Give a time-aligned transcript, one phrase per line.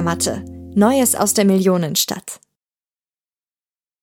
[0.00, 0.42] Hängematte.
[0.74, 2.40] Neues aus der Millionenstadt.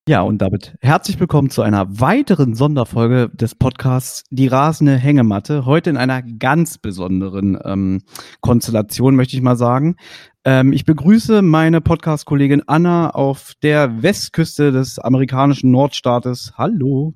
[0.08, 5.66] Ja, und damit herzlich willkommen zu einer weiteren Sonderfolge des Podcasts Die rasende Hängematte.
[5.66, 8.02] Heute in einer ganz besonderen ähm,
[8.40, 9.96] Konstellation, möchte ich mal sagen.
[10.44, 16.52] Ähm, ich begrüße meine Podcast-Kollegin Anna auf der Westküste des amerikanischen Nordstaates.
[16.56, 17.14] Hallo.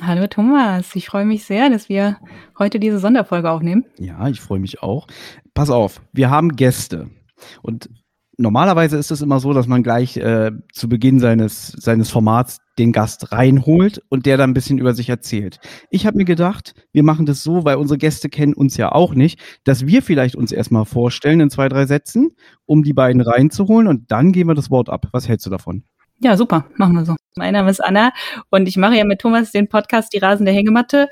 [0.00, 2.16] Hallo Thomas, ich freue mich sehr, dass wir
[2.58, 3.84] heute diese Sonderfolge aufnehmen.
[3.96, 5.06] Ja, ich freue mich auch.
[5.54, 7.08] Pass auf, wir haben Gäste.
[7.62, 7.88] Und
[8.38, 12.92] normalerweise ist es immer so, dass man gleich äh, zu Beginn seines, seines Formats den
[12.92, 15.58] Gast reinholt und der dann ein bisschen über sich erzählt.
[15.90, 19.14] Ich habe mir gedacht, wir machen das so, weil unsere Gäste kennen uns ja auch
[19.14, 22.30] nicht, dass wir vielleicht uns erstmal vorstellen in zwei, drei Sätzen,
[22.64, 25.06] um die beiden reinzuholen und dann geben wir das Wort ab.
[25.12, 25.84] Was hältst du davon?
[26.22, 27.16] Ja, super, machen wir so.
[27.34, 28.12] Mein Name ist Anna
[28.50, 31.08] und ich mache ja mit Thomas den Podcast Die rasende Hängematte.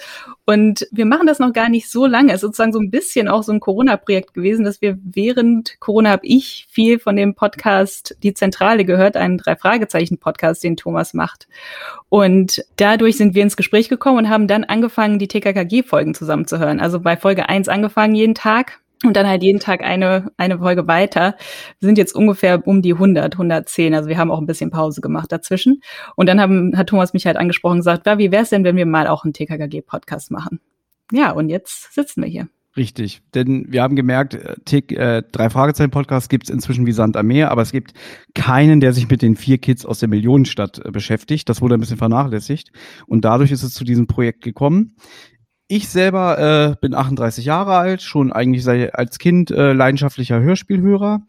[0.47, 2.29] Und wir machen das noch gar nicht so lange.
[2.29, 6.11] Es ist sozusagen so ein bisschen auch so ein Corona-Projekt gewesen, dass wir während Corona
[6.11, 11.49] habe ich viel von dem Podcast Die Zentrale gehört, einen Drei-Fragezeichen-Podcast, den Thomas macht.
[12.09, 16.79] Und dadurch sind wir ins Gespräch gekommen und haben dann angefangen, die TKKG-Folgen zusammenzuhören.
[16.79, 20.87] Also bei Folge 1 angefangen jeden Tag und dann halt jeden Tag eine, eine Folge
[20.87, 21.37] weiter.
[21.79, 23.95] Wir sind jetzt ungefähr um die 100, 110.
[23.95, 25.81] Also wir haben auch ein bisschen Pause gemacht dazwischen.
[26.17, 28.65] Und dann haben, hat Thomas mich halt angesprochen und gesagt, ja, wie wäre es denn,
[28.65, 30.61] wenn wir mal auch einen TKKG-Podcast machen?
[31.13, 32.49] Ja, und jetzt sitzen wir hier.
[32.77, 36.93] Richtig, denn wir haben gemerkt, äh, Tick, äh, drei Fragezeichen Podcast gibt es inzwischen wie
[36.93, 37.95] Sand am Meer, aber es gibt
[38.35, 41.49] keinen, der sich mit den vier Kids aus der Millionenstadt äh, beschäftigt.
[41.49, 42.71] Das wurde ein bisschen vernachlässigt
[43.09, 44.95] und dadurch ist es zu diesem Projekt gekommen.
[45.73, 51.21] Ich selber äh, bin 38 Jahre alt, schon eigentlich sei, als Kind äh, leidenschaftlicher Hörspielhörer.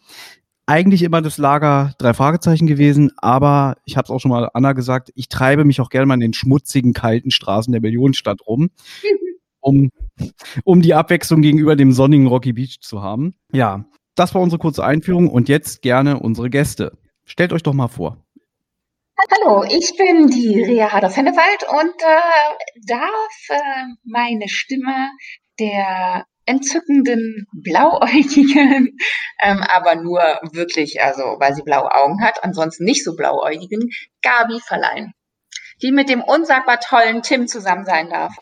[0.66, 4.74] Eigentlich immer das Lager drei Fragezeichen gewesen, aber ich habe es auch schon mal Anna
[4.74, 8.72] gesagt, ich treibe mich auch gerne mal in den schmutzigen, kalten Straßen der Millionenstadt rum,
[9.60, 9.92] um,
[10.64, 13.36] um die Abwechslung gegenüber dem sonnigen Rocky Beach zu haben.
[13.54, 13.86] Ja,
[14.16, 16.98] das war unsere kurze Einführung und jetzt gerne unsere Gäste.
[17.26, 18.18] Stellt euch doch mal vor.
[19.30, 23.60] Hallo, ich bin die Rea Harder-Fennewald und äh, darf äh,
[24.04, 25.12] meine Stimme
[25.60, 28.98] der entzückenden, blauäugigen,
[29.44, 30.22] ähm, aber nur
[30.54, 33.90] wirklich, also weil sie blaue Augen hat, ansonsten nicht so blauäugigen,
[34.24, 35.14] Gabi verleihen,
[35.84, 38.34] die mit dem unsagbar tollen Tim zusammen sein darf.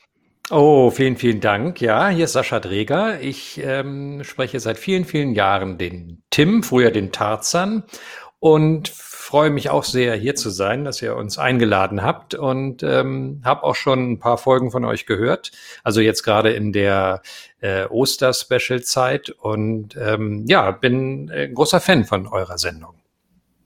[0.49, 1.81] Oh, vielen, vielen Dank.
[1.81, 3.19] Ja, hier ist Sascha Dreger.
[3.19, 7.83] Ich ähm, spreche seit vielen, vielen Jahren den Tim, früher den Tarzan
[8.39, 8.87] und
[9.29, 13.61] freue mich auch sehr, hier zu sein, dass ihr uns eingeladen habt und ähm, habe
[13.61, 15.51] auch schon ein paar Folgen von euch gehört.
[15.83, 17.21] Also jetzt gerade in der
[17.61, 22.95] äh, Oster-Special-Zeit und ähm, ja, bin ein großer Fan von eurer Sendung.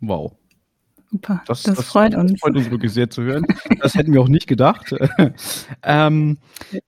[0.02, 0.34] Wow.
[1.10, 2.34] Super, das, das, das freut uns.
[2.34, 3.46] Das freut uns wirklich sehr zu hören.
[3.80, 4.94] Das hätten wir auch nicht gedacht.
[5.84, 6.40] ähm,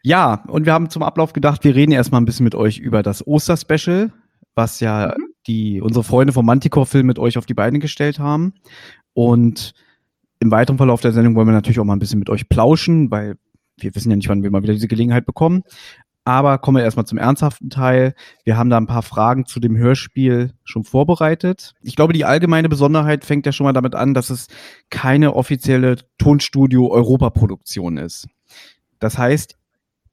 [0.04, 3.04] ja, und wir haben zum Ablauf gedacht, wir reden erstmal ein bisschen mit euch über
[3.04, 4.12] das Oster-Special,
[4.54, 8.54] was ja mhm die unsere Freunde vom Manticore-Film mit euch auf die Beine gestellt haben.
[9.14, 9.74] Und
[10.40, 13.12] im weiteren Verlauf der Sendung wollen wir natürlich auch mal ein bisschen mit euch plauschen,
[13.12, 13.36] weil
[13.78, 15.64] wir wissen ja nicht, wann wir mal wieder diese Gelegenheit bekommen.
[16.28, 18.16] Aber kommen wir erstmal zum ernsthaften Teil.
[18.44, 21.74] Wir haben da ein paar Fragen zu dem Hörspiel schon vorbereitet.
[21.84, 24.48] Ich glaube, die allgemeine Besonderheit fängt ja schon mal damit an, dass es
[24.90, 28.28] keine offizielle Tonstudio-Europa-Produktion ist.
[28.98, 29.56] Das heißt,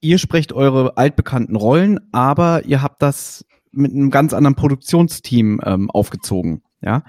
[0.00, 5.90] ihr sprecht eure altbekannten Rollen, aber ihr habt das mit einem ganz anderen Produktionsteam ähm,
[5.90, 6.62] aufgezogen.
[6.80, 7.04] Ja.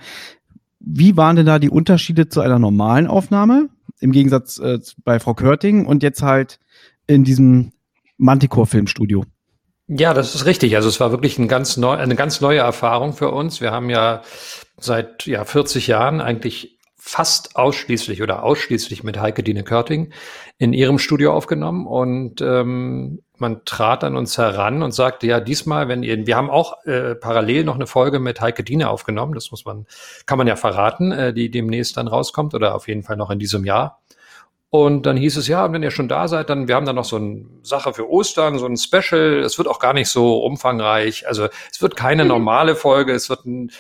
[0.79, 5.34] Wie waren denn da die Unterschiede zu einer normalen Aufnahme im Gegensatz äh, bei Frau
[5.34, 6.59] Körting und jetzt halt
[7.08, 7.72] in diesem
[8.17, 9.26] Manticore-Filmstudio?
[9.87, 10.76] Ja, das ist richtig.
[10.76, 13.61] Also es war wirklich ein ganz neu, eine ganz neue Erfahrung für uns.
[13.61, 14.22] Wir haben ja
[14.78, 20.14] seit ja, 40 Jahren eigentlich fast ausschließlich oder ausschließlich mit Heike Dine Körting
[20.58, 25.90] in ihrem Studio aufgenommen und ähm, man trat an uns heran und sagte, ja, diesmal,
[25.90, 29.52] wenn ihr, wir haben auch äh, parallel noch eine Folge mit Heike Dine aufgenommen, das
[29.52, 29.85] muss man,
[30.26, 33.38] kann man ja verraten, äh, die demnächst dann rauskommt oder auf jeden Fall noch in
[33.38, 34.02] diesem Jahr.
[34.73, 37.05] Und dann hieß es, ja, wenn ihr schon da seid, dann, wir haben dann noch
[37.05, 39.43] so eine Sache für Ostern, so ein Special.
[39.46, 41.28] Es wird auch gar nicht so umfangreich.
[41.28, 42.29] Also es wird keine mhm.
[42.29, 43.72] normale Folge, es wird ein,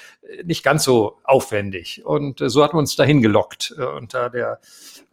[0.43, 2.05] nicht ganz so aufwendig.
[2.05, 3.73] Und äh, so hat man uns dahin gelockt.
[3.75, 4.59] Äh, unter der,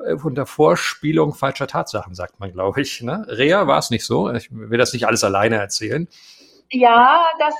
[0.04, 3.00] äh, unter Vorspielung falscher Tatsachen, sagt man, glaube ich.
[3.00, 3.24] Ne?
[3.26, 4.30] Rea war es nicht so.
[4.30, 6.08] Ich will das nicht alles alleine erzählen.
[6.70, 7.54] Ja, das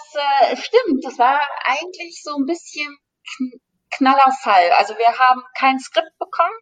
[0.51, 1.07] äh, stimmt.
[1.07, 2.99] Das war eigentlich so ein bisschen
[3.97, 4.73] knaller Fall.
[4.77, 6.53] Also wir haben kein Skript bekommen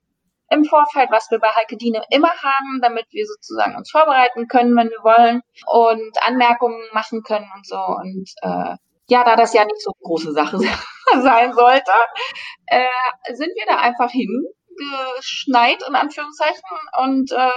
[0.51, 4.77] im Vorfeld, was wir bei Heike Diene immer haben, damit wir sozusagen uns vorbereiten können,
[4.77, 7.77] wenn wir wollen und Anmerkungen machen können und so.
[7.77, 8.77] Und äh,
[9.09, 10.59] ja, da das ja nicht so eine große Sache
[11.23, 11.93] sein sollte,
[12.67, 14.47] äh, sind wir da einfach hin
[14.79, 16.63] geschneit, in Anführungszeichen,
[17.03, 17.51] und äh,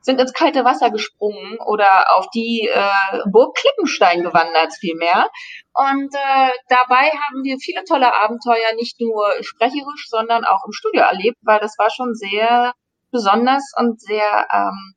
[0.00, 5.28] sind ins kalte Wasser gesprungen oder auf die äh, Burg Klippenstein gewandert vielmehr.
[5.74, 11.02] Und äh, dabei haben wir viele tolle Abenteuer, nicht nur sprecherisch, sondern auch im Studio
[11.02, 12.72] erlebt, weil das war schon sehr
[13.10, 14.94] besonders und sehr, ähm,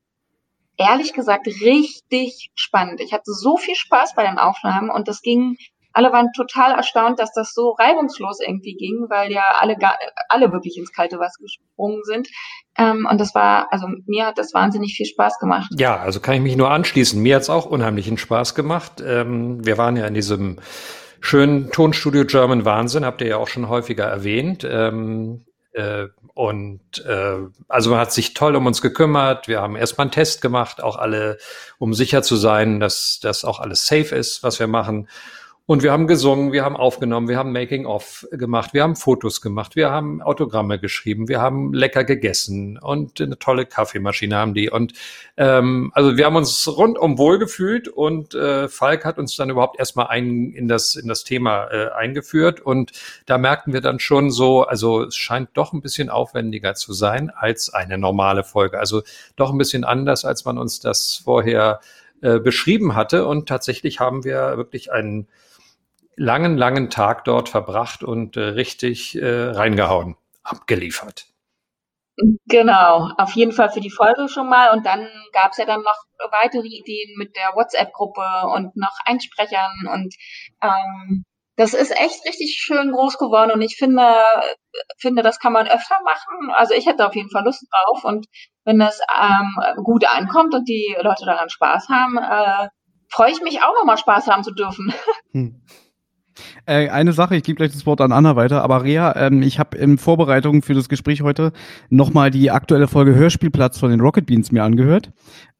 [0.78, 3.00] ehrlich gesagt, richtig spannend.
[3.01, 5.57] Ich hatte so viel Spaß bei den Aufnahmen und das ging
[5.95, 9.77] alle waren total erstaunt, dass das so reibungslos irgendwie ging, weil ja alle,
[10.27, 12.27] alle wirklich ins kalte Wasser gesprungen sind.
[12.77, 15.71] Ähm, und das war, also mir hat das wahnsinnig viel Spaß gemacht.
[15.77, 17.21] Ja, also kann ich mich nur anschließen.
[17.21, 19.01] Mir hat's auch unheimlichen Spaß gemacht.
[19.06, 20.59] Ähm, wir waren ja in diesem
[21.21, 24.68] schönen Tonstudio German Wahnsinn, habt ihr ja auch schon häufiger erwähnt.
[24.69, 27.38] Ähm, äh, und äh,
[27.69, 29.47] also man hat sich toll um uns gekümmert.
[29.47, 31.38] Wir haben erstmal einen Test gemacht, auch alle,
[31.80, 35.07] um sicher zu sein, dass das auch alles safe ist, was wir machen.
[35.68, 39.76] Und wir haben gesungen, wir haben aufgenommen, wir haben Making-of gemacht, wir haben Fotos gemacht,
[39.76, 44.70] wir haben Autogramme geschrieben, wir haben lecker gegessen und eine tolle Kaffeemaschine haben die.
[44.70, 44.94] Und
[45.38, 50.06] ähm, also wir haben uns rundum wohlgefühlt und äh, Falk hat uns dann überhaupt erstmal
[50.06, 52.62] ein, in, das, in das Thema äh, eingeführt.
[52.62, 52.92] Und
[53.26, 57.32] da merkten wir dann schon so, also es scheint doch ein bisschen aufwendiger zu sein
[57.32, 58.78] als eine normale Folge.
[58.78, 59.02] Also
[59.36, 61.80] doch ein bisschen anders, als man uns das vorher
[62.22, 63.26] äh, beschrieben hatte.
[63.26, 65.28] Und tatsächlich haben wir wirklich einen
[66.18, 71.28] langen, langen Tag dort verbracht und äh, richtig äh, reingehauen, abgeliefert.
[72.48, 74.72] Genau, auf jeden Fall für die Folge schon mal.
[74.72, 78.22] Und dann gab es ja dann noch weitere Ideen mit der WhatsApp-Gruppe
[78.54, 79.72] und noch Einsprechern.
[79.92, 80.16] Und
[80.62, 81.26] ähm,
[81.58, 83.52] das ist echt richtig schön groß geworden.
[83.52, 84.16] Und ich finde,
[84.98, 86.52] finde, das kann man öfter machen.
[86.54, 88.06] Also ich hätte auf jeden Fall Lust drauf.
[88.06, 88.28] Und
[88.64, 92.70] wenn das ähm, gut ankommt und die Leute daran Spaß haben, äh,
[93.10, 94.94] freue ich mich auch nochmal Spaß haben zu dürfen.
[95.32, 95.62] Hm.
[96.66, 99.60] Äh, eine Sache, ich gebe gleich das Wort an Anna weiter, aber Rea, ähm, ich
[99.60, 101.52] habe in Vorbereitung für das Gespräch heute
[101.90, 105.12] nochmal die aktuelle Folge Hörspielplatz von den Rocket Beans mir angehört.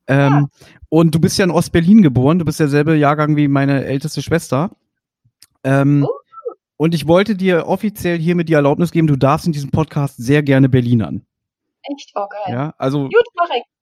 [0.08, 0.46] Ähm, ja.
[0.90, 4.72] Und du bist ja in Ostberlin geboren, du bist derselbe Jahrgang wie meine älteste Schwester.
[5.64, 6.14] Ähm, oh.
[6.78, 10.44] Und ich wollte dir offiziell hiermit die Erlaubnis geben, du darfst in diesem Podcast sehr
[10.44, 11.26] gerne Berlinern.
[11.84, 12.12] Echt?
[12.16, 12.54] Oh, geil.
[12.54, 13.26] Ja, also Gut,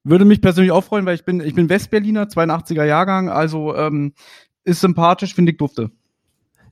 [0.04, 4.12] würde mich persönlich auch freuen, weil ich bin, ich bin Westberliner, 82er Jahrgang, also ähm,
[4.64, 5.90] ist sympathisch, finde ich dufte.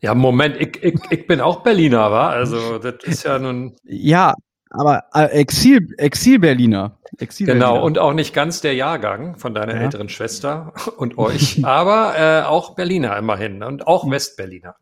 [0.02, 2.28] Ja, Moment, ich, ich, ich bin auch Berliner, wa?
[2.28, 3.76] Also, das ist ja nun.
[3.84, 4.34] Ja,
[4.68, 6.98] aber äh, Exil, Exil-Berliner.
[7.18, 9.82] Exil genau, und auch nicht ganz der Jahrgang von deiner ja.
[9.82, 14.74] älteren Schwester und euch, aber äh, auch Berliner immerhin und auch Westberliner.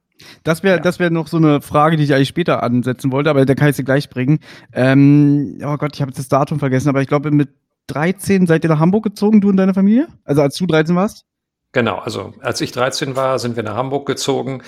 [0.45, 0.83] Das wäre ja.
[0.83, 3.69] das wäre noch so eine Frage, die ich eigentlich später ansetzen wollte, aber da kann
[3.69, 4.39] ich sie gleich bringen.
[4.73, 7.51] Ähm, oh Gott, ich habe jetzt das Datum vergessen, aber ich glaube, mit
[7.89, 10.07] 13 seid ihr nach Hamburg gezogen, du und deine Familie?
[10.25, 11.27] Also als du 13 warst?
[11.73, 14.63] Genau, also als ich 13 war, sind wir nach Hamburg gezogen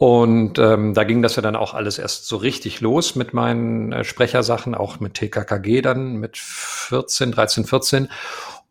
[0.00, 3.92] und ähm, da ging das ja dann auch alles erst so richtig los mit meinen
[3.92, 8.08] äh, Sprechersachen, auch mit TKKG dann mit 14, 13, 14.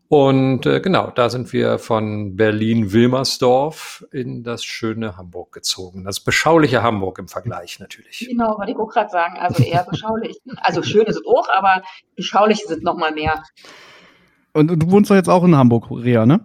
[0.08, 6.02] Und äh, genau, da sind wir von Berlin-Wilmersdorf in das schöne Hamburg gezogen.
[6.02, 8.26] Das beschauliche Hamburg im Vergleich natürlich.
[8.28, 9.38] Genau, wollte ich auch gerade sagen.
[9.38, 10.40] Also eher beschaulich.
[10.56, 11.84] also schön ist es auch, aber
[12.16, 13.40] beschaulich sind noch mal mehr.
[14.52, 16.44] Und du wohnst doch jetzt auch in Hamburg, Rea, ne?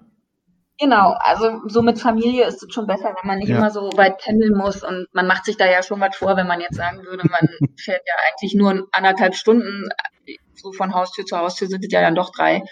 [0.78, 3.58] Genau, also so mit Familie ist es schon besser, wenn man nicht ja.
[3.58, 6.48] immer so weit pendeln muss und man macht sich da ja schon was vor, wenn
[6.48, 7.48] man jetzt sagen würde, man
[7.80, 9.88] fährt ja eigentlich nur anderthalb Stunden,
[10.54, 12.64] so von Haustür zu Haustür sind es ja dann doch drei.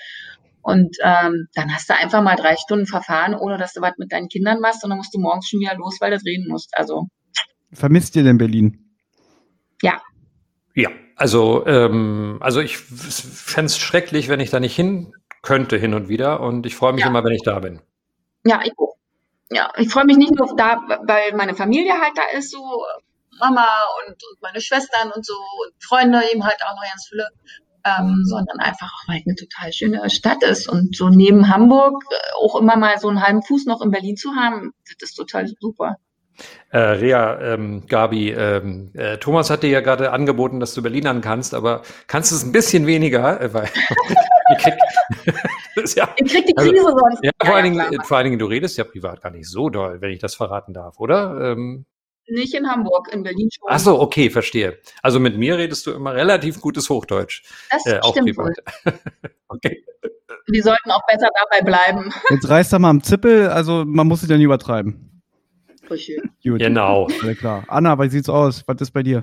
[0.62, 4.12] Und ähm, dann hast du einfach mal drei Stunden verfahren, ohne dass du was mit
[4.14, 6.78] deinen Kindern machst und dann musst du morgens schon wieder los, weil du drehen musst.
[6.78, 7.08] Also.
[7.72, 8.96] Vermisst ihr denn Berlin?
[9.82, 10.02] Ja.
[10.74, 15.94] Ja, also, ähm, also ich fände es schrecklich, wenn ich da nicht hin könnte hin
[15.94, 17.10] und wieder und ich freue mich ja.
[17.10, 17.82] immer, wenn ich da bin.
[18.46, 18.74] Ja, ich
[19.50, 22.84] Ja, ich freue mich nicht nur da, weil meine Familie halt da ist, so
[23.40, 23.68] Mama
[24.06, 27.28] und, und meine Schwestern und so und Freunde eben halt auch noch ganz viele,
[27.86, 32.04] ähm, sondern einfach auch, weil es eine total schöne Stadt ist und so neben Hamburg
[32.10, 35.16] äh, auch immer mal so einen halben Fuß noch in Berlin zu haben, das ist
[35.16, 35.98] total super.
[36.72, 41.22] Äh, Rea, ähm, Gabi, ähm, äh, Thomas hat dir ja gerade angeboten, dass du Berlinern
[41.22, 43.40] kannst, aber kannst du es ein bisschen weniger?
[43.40, 43.70] Äh, weil
[45.96, 47.24] ja, ich krieg die also, Krise also, sonst.
[47.24, 49.70] Ja, vor, ja, allen Dingen, vor allen Dingen, du redest ja privat gar nicht so
[49.70, 51.52] doll, wenn ich das verraten darf, oder?
[51.52, 51.86] Ähm,
[52.28, 53.68] nicht in Hamburg, in Berlin schon.
[53.70, 54.80] Ach so, okay, verstehe.
[55.02, 57.44] Also mit mir redest du immer relativ gutes Hochdeutsch.
[57.70, 58.54] Das äh, stimmt wohl.
[59.50, 59.84] okay.
[60.48, 62.14] Wir sollten auch besser dabei bleiben.
[62.30, 65.22] Jetzt reißt er mal am Zippel, also man muss es ja nicht übertreiben.
[65.88, 66.60] Gut.
[66.60, 67.08] Genau.
[67.22, 67.66] Alles klar.
[67.68, 68.64] Anna, wie sieht's aus?
[68.68, 69.22] Was ist bei dir?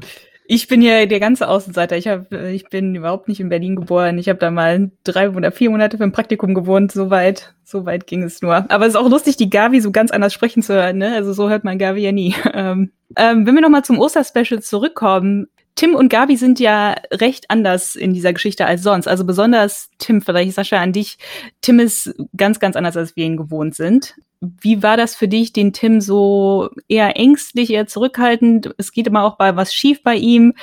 [0.52, 1.96] Ich bin ja der ganze Außenseiter.
[1.96, 4.18] Ich, hab, ich bin überhaupt nicht in Berlin geboren.
[4.18, 6.90] Ich habe da mal drei oder vier Monate für ein Praktikum gewohnt.
[6.90, 8.68] So weit, so weit ging es nur.
[8.68, 10.98] Aber es ist auch lustig, die Gavi so ganz anders sprechen zu hören.
[10.98, 11.14] Ne?
[11.14, 12.34] Also so hört man Gavi ja nie.
[12.52, 17.96] Ähm, ähm, wenn wir nochmal zum Osterspecial zurückkommen, Tim und Gabi sind ja recht anders
[17.96, 19.08] in dieser Geschichte als sonst.
[19.08, 21.18] Also besonders Tim, vielleicht Sascha an dich.
[21.62, 24.14] Tim ist ganz, ganz anders, als wir ihn gewohnt sind.
[24.40, 28.74] Wie war das für dich, den Tim so eher ängstlich, eher zurückhaltend?
[28.78, 30.54] Es geht immer auch bei was schief bei ihm.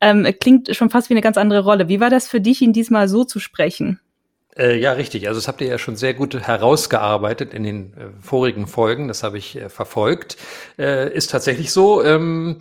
[0.00, 1.88] Ähm, klingt schon fast wie eine ganz andere Rolle.
[1.88, 4.00] Wie war das für dich, ihn diesmal so zu sprechen?
[4.56, 5.28] Äh, ja, richtig.
[5.28, 9.08] Also das habt ihr ja schon sehr gut herausgearbeitet in den äh, vorigen Folgen.
[9.08, 10.36] Das habe ich äh, verfolgt.
[10.78, 12.02] Äh, ist tatsächlich so.
[12.04, 12.58] Ähm,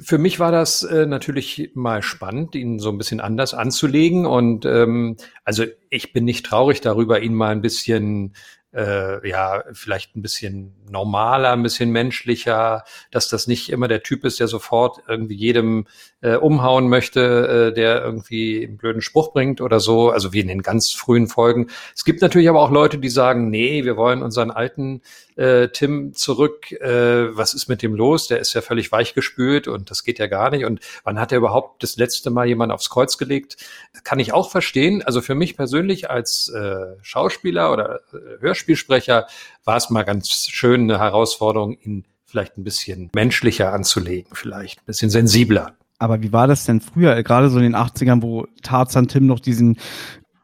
[0.00, 4.26] für mich war das äh, natürlich mal spannend, ihn so ein bisschen anders anzulegen.
[4.26, 8.34] Und ähm, also ich bin nicht traurig darüber, ihn mal ein bisschen
[8.74, 14.24] äh, ja, vielleicht ein bisschen normaler, ein bisschen menschlicher, dass das nicht immer der Typ
[14.24, 15.86] ist, der sofort irgendwie jedem
[16.20, 20.48] äh, umhauen möchte, äh, der irgendwie einen blöden Spruch bringt oder so, also wie in
[20.48, 21.68] den ganz frühen Folgen.
[21.94, 25.02] Es gibt natürlich aber auch Leute, die sagen, nee, wir wollen unseren alten
[25.36, 28.26] äh, Tim zurück, äh, was ist mit dem los?
[28.26, 30.64] Der ist ja völlig weichgespült und das geht ja gar nicht.
[30.64, 33.56] Und wann hat er überhaupt das letzte Mal jemand aufs Kreuz gelegt?
[34.02, 35.02] Kann ich auch verstehen.
[35.02, 39.26] Also für mich persönlich als äh, Schauspieler oder äh, Hörspielsprecher
[39.64, 44.86] war es mal ganz schön eine Herausforderung, ihn vielleicht ein bisschen menschlicher anzulegen, vielleicht ein
[44.86, 45.74] bisschen sensibler.
[45.98, 49.40] Aber wie war das denn früher, gerade so in den 80ern, wo Tarzan Tim noch
[49.40, 49.78] diesen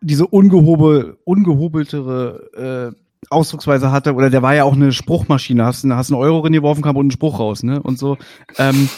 [0.05, 6.11] diese ungehobel, ungehobeltere äh, Ausdrucksweise hatte, oder der war ja auch eine Spruchmaschine, hast, hast
[6.11, 7.81] einen Euro reingeworfen, kam und einen Spruch raus, ne?
[7.81, 8.19] Und so.
[8.59, 8.89] Ähm,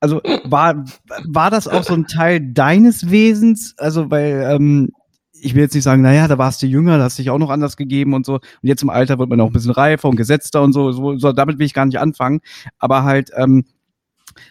[0.00, 0.84] also war,
[1.26, 3.74] war das auch so ein Teil deines Wesens?
[3.78, 4.90] Also, weil, ähm,
[5.42, 7.50] ich will jetzt nicht sagen, naja, da warst du jünger, da hast dich auch noch
[7.50, 8.34] anders gegeben und so.
[8.34, 10.92] Und jetzt im Alter wird man auch ein bisschen reifer und gesetzter und so.
[10.92, 12.40] so, so damit will ich gar nicht anfangen.
[12.78, 13.64] Aber halt, ähm,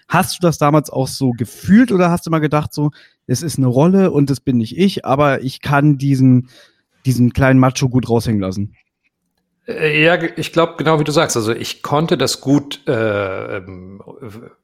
[0.07, 2.91] hast du das damals auch so gefühlt oder hast du mal gedacht, so,
[3.27, 6.49] es ist eine Rolle und das bin nicht ich, aber ich kann diesen,
[7.05, 8.75] diesen kleinen Macho gut raushängen lassen?
[9.69, 11.37] Äh, ja, ich glaube genau wie du sagst.
[11.37, 14.01] Also ich konnte das gut äh, ähm,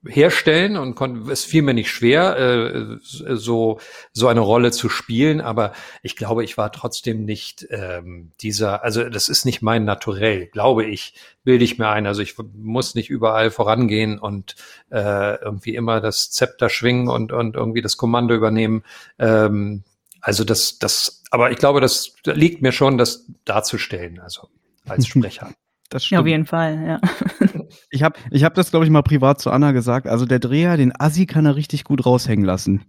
[0.06, 3.80] herstellen und konnte, es fiel mir nicht schwer, äh, so
[4.14, 5.42] so eine Rolle zu spielen.
[5.42, 8.84] Aber ich glaube, ich war trotzdem nicht ähm, dieser.
[8.84, 11.14] Also das ist nicht mein Naturell, glaube ich.
[11.44, 12.08] Bilde ich mir ein.
[12.08, 14.56] Also ich muss nicht überall vorangehen und
[14.90, 18.84] äh, irgendwie immer das Zepter schwingen und und irgendwie das Kommando übernehmen.
[19.20, 19.84] Ähm,
[20.22, 21.22] also das das.
[21.30, 24.20] Aber ich glaube, das liegt mir schon, das darzustellen.
[24.20, 24.48] Also
[24.88, 25.52] als Sprecher.
[25.90, 26.18] Das stimmt.
[26.18, 27.02] Ja, auf jeden Fall, ja.
[27.90, 30.08] Ich habe ich hab das, glaube ich, mal privat zu Anna gesagt.
[30.08, 32.84] Also der Dreher, den Assi kann er richtig gut raushängen lassen.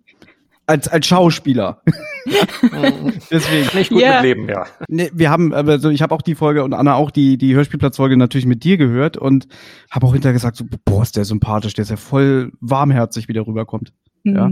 [0.67, 1.83] Als, als Schauspieler.
[3.31, 3.79] Deswegen.
[3.79, 4.15] Nicht gut yeah.
[4.15, 4.67] mit Leben, ja.
[4.89, 8.17] Nee, wir haben, also ich habe auch die Folge und Anna auch die, die Hörspielplatzfolge
[8.17, 9.47] natürlich mit dir gehört und
[9.91, 13.33] habe auch hinterher gesagt, so, boah, ist der sympathisch, der ist ja voll warmherzig, wie
[13.33, 13.93] der rüberkommt.
[14.25, 14.35] Mhm.
[14.35, 14.51] Ja.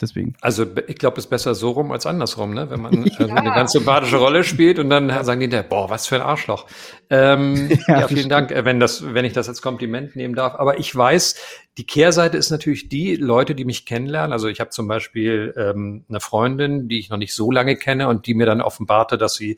[0.00, 0.34] Deswegen.
[0.40, 2.70] Also ich glaube, es ist besser so rum als andersrum, ne?
[2.70, 3.26] Wenn man ja.
[3.26, 6.66] eine ganz sympathische Rolle spielt und dann sagen die, boah, was für ein Arschloch.
[7.10, 10.54] Ähm, ja, ja, vielen Dank, äh, wenn das, wenn ich das als Kompliment nehmen darf.
[10.54, 11.34] Aber ich weiß,
[11.78, 14.32] die Kehrseite ist natürlich die Leute, die mich kennenlernen.
[14.32, 18.06] Also ich habe zum Beispiel ähm, eine Freundin, die ich noch nicht so lange kenne
[18.06, 19.56] und die mir dann offenbarte, dass sie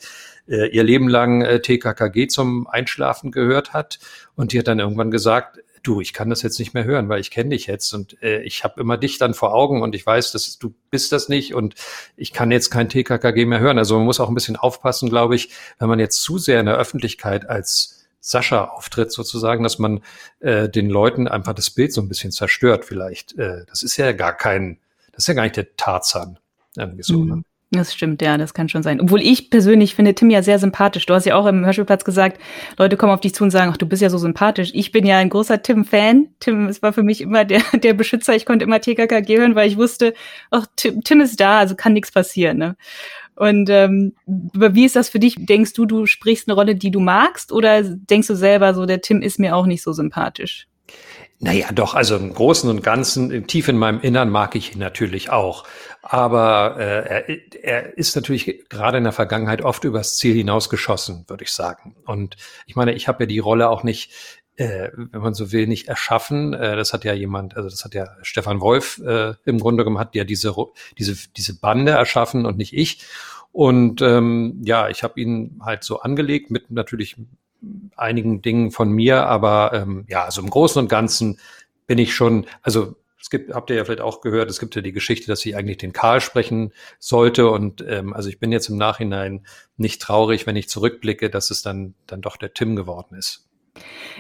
[0.49, 3.99] äh, ihr Leben lang äh, TKKG zum Einschlafen gehört hat.
[4.37, 7.21] Und die hat dann irgendwann gesagt, du, ich kann das jetzt nicht mehr hören, weil
[7.21, 10.05] ich kenne dich jetzt und äh, ich habe immer dich dann vor Augen und ich
[10.05, 11.75] weiß, dass du bist das nicht und
[12.17, 13.79] ich kann jetzt kein TKKG mehr hören.
[13.79, 16.67] Also man muss auch ein bisschen aufpassen, glaube ich, wenn man jetzt zu sehr in
[16.67, 20.03] der Öffentlichkeit als Sascha auftritt sozusagen, dass man
[20.41, 23.39] äh, den Leuten einfach das Bild so ein bisschen zerstört vielleicht.
[23.39, 24.79] Äh, das ist ja gar kein,
[25.13, 26.39] das ist ja gar nicht der Tarzan.
[26.77, 27.29] Irgendwie so, mhm.
[27.29, 27.43] ne?
[27.73, 29.01] Das stimmt, ja, das kann schon sein.
[29.01, 31.07] Obwohl ich persönlich finde Tim ja sehr sympathisch.
[31.07, 32.41] Du hast ja auch im Hörspielplatz gesagt,
[32.77, 34.73] Leute kommen auf dich zu und sagen, ach, du bist ja so sympathisch.
[34.75, 36.31] Ich bin ja ein großer Tim-Fan.
[36.41, 38.35] Tim, es war für mich immer der, der Beschützer.
[38.35, 40.15] Ich konnte immer TKKG hören, weil ich wusste,
[40.51, 42.59] ach, Tim, Tim ist da, also kann nichts passieren.
[42.59, 42.77] Ne?
[43.37, 45.37] Und ähm, wie ist das für dich?
[45.39, 47.53] Denkst du, du sprichst eine Rolle, die du magst?
[47.53, 50.67] Oder denkst du selber so, der Tim ist mir auch nicht so sympathisch?
[51.43, 55.31] Naja, doch, also im Großen und Ganzen, tief in meinem Innern mag ich ihn natürlich
[55.31, 55.65] auch.
[56.03, 61.45] Aber äh, er, er ist natürlich gerade in der Vergangenheit oft übers Ziel hinausgeschossen, würde
[61.45, 61.97] ich sagen.
[62.05, 64.13] Und ich meine, ich habe ja die Rolle auch nicht,
[64.57, 66.53] äh, wenn man so will, nicht erschaffen.
[66.53, 69.99] Äh, das hat ja jemand, also das hat ja Stefan Wolf äh, im Grunde genommen,
[69.99, 70.55] hat ja diese,
[70.99, 73.03] diese, diese Bande erschaffen und nicht ich.
[73.51, 77.17] Und ähm, ja, ich habe ihn halt so angelegt mit natürlich
[77.97, 81.39] einigen Dingen von mir, aber ähm, ja, also im Großen und Ganzen
[81.87, 84.83] bin ich schon, also es gibt, habt ihr ja vielleicht auch gehört, es gibt ja
[84.83, 87.51] die Geschichte, dass sie eigentlich den Karl sprechen sollte.
[87.51, 89.45] Und ähm, also ich bin jetzt im Nachhinein
[89.77, 93.50] nicht traurig, wenn ich zurückblicke, dass es dann, dann doch der Tim geworden ist.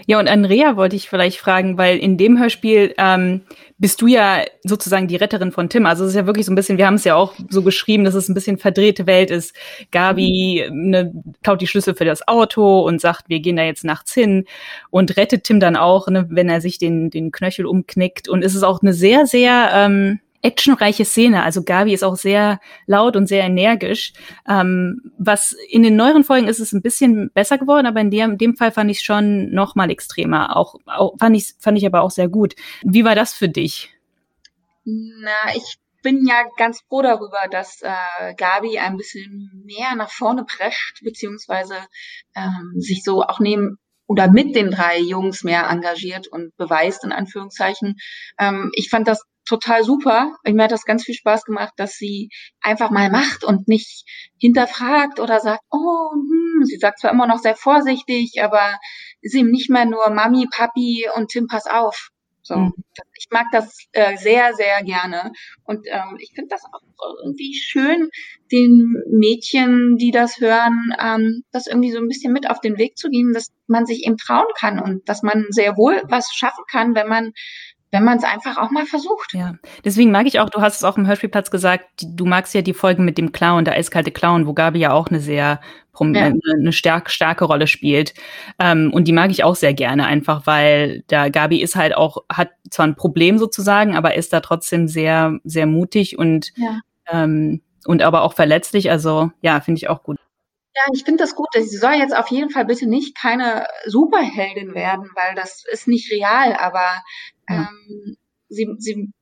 [0.06, 3.42] Ja, und Andrea wollte ich vielleicht fragen, weil in dem Hörspiel ähm,
[3.78, 5.86] bist du ja sozusagen die Retterin von Tim.
[5.86, 8.04] Also es ist ja wirklich so ein bisschen, wir haben es ja auch so geschrieben,
[8.04, 9.54] dass es ein bisschen verdrehte Welt ist.
[9.90, 11.12] Gabi ne,
[11.42, 14.44] klaut die Schlüssel für das Auto und sagt, wir gehen da jetzt nachts hin
[14.90, 18.28] und rettet Tim dann auch, ne, wenn er sich den, den Knöchel umknickt.
[18.28, 21.42] Und es ist auch eine sehr, sehr ähm, actionreiche Szene.
[21.42, 24.12] Also Gabi ist auch sehr laut und sehr energisch.
[24.48, 28.32] Ähm, was in den neueren Folgen ist es ein bisschen besser geworden, aber in dem,
[28.32, 30.56] in dem Fall fand ich es schon noch mal extremer.
[30.56, 32.54] Auch, auch fand ich fand ich aber auch sehr gut.
[32.82, 33.90] Wie war das für dich?
[34.84, 40.44] Na, ich bin ja ganz froh darüber, dass äh, Gabi ein bisschen mehr nach vorne
[40.44, 41.74] prescht, beziehungsweise
[42.34, 47.12] ähm, sich so auch neben oder mit den drei Jungs mehr engagiert und beweist, in
[47.12, 47.96] Anführungszeichen.
[48.38, 50.36] Ähm, ich fand das total super.
[50.44, 52.30] Mir hat das ganz viel Spaß gemacht, dass sie
[52.60, 54.04] einfach mal macht und nicht
[54.38, 58.78] hinterfragt oder sagt, oh, hm, sie sagt zwar immer noch sehr vorsichtig, aber
[59.20, 62.10] ist eben nicht mehr nur Mami, Papi und Tim, pass auf.
[62.42, 62.72] So, mhm.
[63.16, 65.32] ich mag das äh, sehr, sehr gerne.
[65.64, 66.80] Und ähm, ich finde das auch
[67.22, 68.08] irgendwie schön,
[68.50, 72.96] den Mädchen, die das hören, ähm, das irgendwie so ein bisschen mit auf den Weg
[72.96, 76.64] zu geben, dass man sich eben trauen kann und dass man sehr wohl was schaffen
[76.70, 77.32] kann, wenn man
[77.90, 79.34] wenn man es einfach auch mal versucht.
[79.34, 79.54] Ja,
[79.84, 82.74] deswegen mag ich auch, du hast es auch im Hörspielplatz gesagt, du magst ja die
[82.74, 85.60] Folgen mit dem Clown, der eiskalte Clown, wo Gabi ja auch eine sehr
[86.00, 86.06] ja.
[86.06, 88.14] eine, eine stark, starke Rolle spielt.
[88.58, 92.24] Ähm, und die mag ich auch sehr gerne, einfach weil der Gabi ist halt auch,
[92.32, 96.78] hat zwar ein Problem sozusagen, aber ist da trotzdem sehr, sehr mutig und, ja.
[97.10, 98.90] ähm, und aber auch verletzlich.
[98.90, 100.16] Also ja, finde ich auch gut.
[100.74, 101.48] Ja, ich finde das gut.
[101.52, 106.12] Sie soll jetzt auf jeden Fall bitte nicht keine Superheldin werden, weil das ist nicht
[106.12, 107.02] real, aber
[107.48, 107.68] ja.
[107.68, 108.16] ähm,
[108.48, 109.12] sie, sie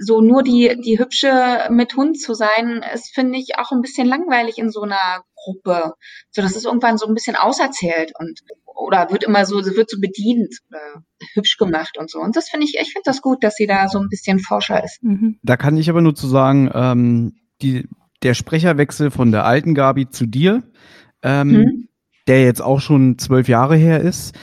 [0.00, 4.06] so nur die, die hübsche mit Hund zu sein, ist, finde ich, auch ein bisschen
[4.06, 5.94] langweilig in so einer Gruppe.
[6.30, 10.00] So, das ist irgendwann so ein bisschen auserzählt und oder wird immer so, wird so
[10.00, 11.02] bedient oder
[11.34, 12.20] hübsch gemacht und so.
[12.20, 14.82] Und das finde ich, ich finde das gut, dass sie da so ein bisschen Forscher
[14.84, 15.02] ist.
[15.02, 15.38] Mhm.
[15.42, 17.88] Da kann ich aber nur zu sagen, ähm, die,
[18.22, 20.62] der Sprecherwechsel von der alten Gabi zu dir,
[21.22, 21.88] ähm, hm?
[22.26, 24.36] der jetzt auch schon zwölf Jahre her ist.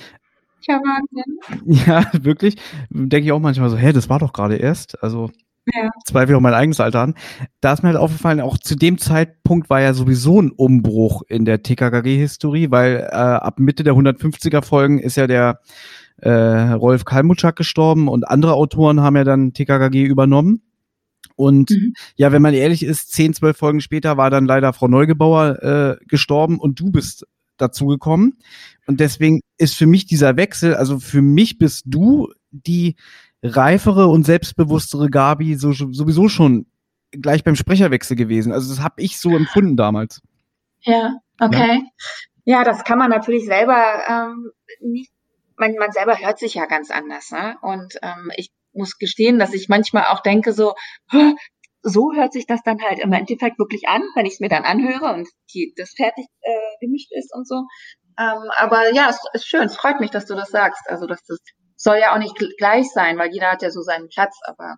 [0.67, 1.85] Ja, Wahnsinn.
[1.85, 2.55] Ja, wirklich.
[2.89, 5.01] Denke ich auch manchmal so, hä, das war doch gerade erst.
[5.03, 5.29] Also
[5.73, 5.89] ja.
[6.05, 7.15] zweifle auch mein eigenes Alter an.
[7.61, 11.45] Da ist mir halt aufgefallen, auch zu dem Zeitpunkt war ja sowieso ein Umbruch in
[11.45, 15.59] der TKKG-Historie, weil äh, ab Mitte der 150er Folgen ist ja der
[16.17, 20.61] äh, Rolf Kalmutschak gestorben und andere Autoren haben ja dann TKKG übernommen.
[21.35, 21.93] Und mhm.
[22.15, 26.05] ja, wenn man ehrlich ist, zehn, zwölf Folgen später war dann leider Frau Neugebauer äh,
[26.05, 27.25] gestorben und du bist
[27.57, 28.37] dazugekommen.
[28.87, 32.95] Und deswegen ist für mich dieser Wechsel, also für mich bist du die
[33.43, 36.65] reifere und selbstbewusstere Gabi so, sowieso schon
[37.11, 38.51] gleich beim Sprecherwechsel gewesen.
[38.51, 40.21] Also das habe ich so empfunden damals.
[40.81, 41.83] Ja, okay.
[42.43, 45.11] Ja, ja das kann man natürlich selber ähm, nicht.
[45.57, 47.31] Man, man selber hört sich ja ganz anders.
[47.31, 47.55] Ne?
[47.61, 50.73] Und ähm, ich muss gestehen, dass ich manchmal auch denke so,
[51.81, 54.63] so hört sich das dann halt im Endeffekt wirklich an, wenn ich es mir dann
[54.63, 57.63] anhöre und die, das fertig äh, gemischt ist und so.
[58.17, 59.63] Ähm, aber ja, es ist schön.
[59.63, 60.83] Es freut mich, dass du das sagst.
[60.87, 61.37] Also, dass das
[61.75, 64.77] soll ja auch nicht gleich sein, weil jeder hat ja so seinen Platz, aber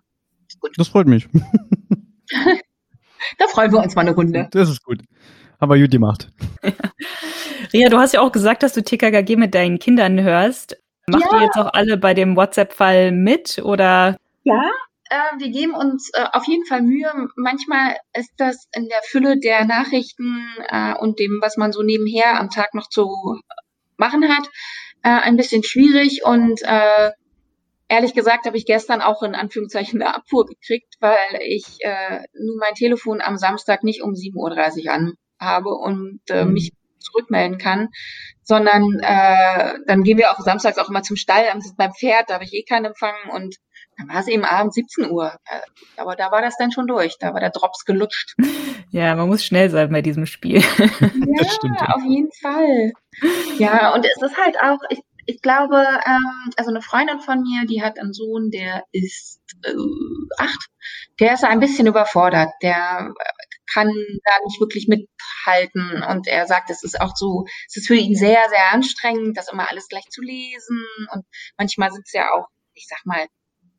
[0.60, 0.72] gut.
[0.76, 1.28] Das freut mich.
[3.38, 4.48] da freuen wir uns mal eine Runde.
[4.50, 5.02] Das ist gut.
[5.58, 6.30] Aber gut gemacht.
[7.72, 10.76] Ria, du hast ja auch gesagt, dass du TKKG mit deinen Kindern hörst.
[11.08, 11.38] Macht ja.
[11.38, 14.16] ihr jetzt auch alle bei dem WhatsApp-Fall mit oder?
[14.44, 14.70] Ja,
[15.10, 17.10] äh, wir geben uns äh, auf jeden Fall Mühe.
[17.36, 22.38] Manchmal ist das in der Fülle der Nachrichten äh, und dem, was man so nebenher
[22.38, 23.40] am Tag noch zu
[23.96, 24.48] machen hat,
[25.02, 27.10] äh, ein bisschen schwierig und äh,
[27.88, 32.58] ehrlich gesagt habe ich gestern auch in Anführungszeichen eine Abfuhr gekriegt, weil ich äh, nun
[32.58, 36.52] mein Telefon am Samstag nicht um 7.30 Uhr an habe und äh, mhm.
[36.52, 37.88] mich zurückmelden kann,
[38.42, 41.44] sondern äh, dann gehen wir auch samstags auch immer zum Stall,
[41.76, 43.56] beim Pferd, da habe ich eh keinen Empfang und
[43.98, 45.32] dann war es eben abends 17 Uhr.
[45.44, 45.60] Äh,
[46.00, 47.16] aber da war das dann schon durch.
[47.18, 48.34] Da war der Drops gelutscht.
[48.90, 50.62] Ja, man muss schnell sein bei diesem Spiel.
[50.80, 51.82] Ja, stimmt.
[51.82, 52.92] auf jeden Fall.
[53.58, 57.66] Ja, und es ist halt auch, ich, ich glaube, ähm, also eine Freundin von mir,
[57.66, 59.74] die hat einen Sohn, der ist äh,
[60.38, 60.68] acht.
[61.20, 62.48] Der ist ein bisschen überfordert.
[62.62, 63.12] Der
[63.72, 66.02] kann da nicht wirklich mithalten.
[66.02, 69.52] Und er sagt, es ist auch so, es ist für ihn sehr, sehr anstrengend, das
[69.52, 70.84] immer alles gleich zu lesen.
[71.12, 71.24] Und
[71.56, 73.26] manchmal sind es ja auch, ich sag mal,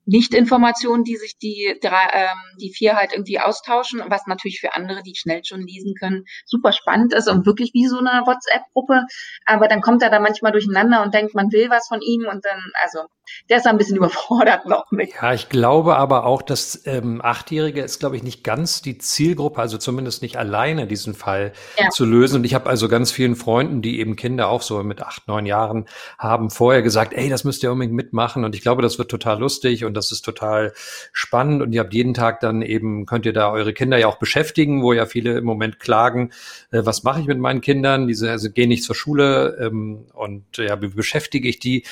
[0.10, 5.04] nicht-Informationen, die sich die, drei, ähm, die vier halt irgendwie austauschen, was natürlich für andere,
[5.04, 9.06] die schnell schon lesen können, super spannend ist und wirklich wie so eine WhatsApp-Gruppe.
[9.46, 12.44] Aber dann kommt er da manchmal durcheinander und denkt, man will was von ihm und
[12.44, 13.02] dann, also
[13.50, 15.12] der ist ein bisschen überfordert noch mit.
[15.22, 19.60] Ja, ich glaube aber auch, dass ähm, Achtjährige ist, glaube ich, nicht ganz die Zielgruppe,
[19.60, 21.90] also zumindest nicht alleine diesen Fall ja.
[21.90, 22.38] zu lösen.
[22.38, 25.46] Und ich habe also ganz vielen Freunden, die eben Kinder auch so mit acht, neun
[25.46, 25.86] Jahren
[26.18, 28.46] haben, vorher gesagt, ey, das müsst ihr unbedingt mitmachen.
[28.46, 30.74] Und ich glaube, das wird total lustig und das ist total
[31.12, 31.62] spannend.
[31.62, 34.84] Und ihr habt jeden Tag dann eben, könnt ihr da eure Kinder ja auch beschäftigen,
[34.84, 36.32] wo ja viele im Moment klagen,
[36.72, 38.08] äh, was mache ich mit meinen Kindern?
[38.08, 41.84] Diese also, gehen nicht zur Schule ähm, und ja, wie beschäftige ich die?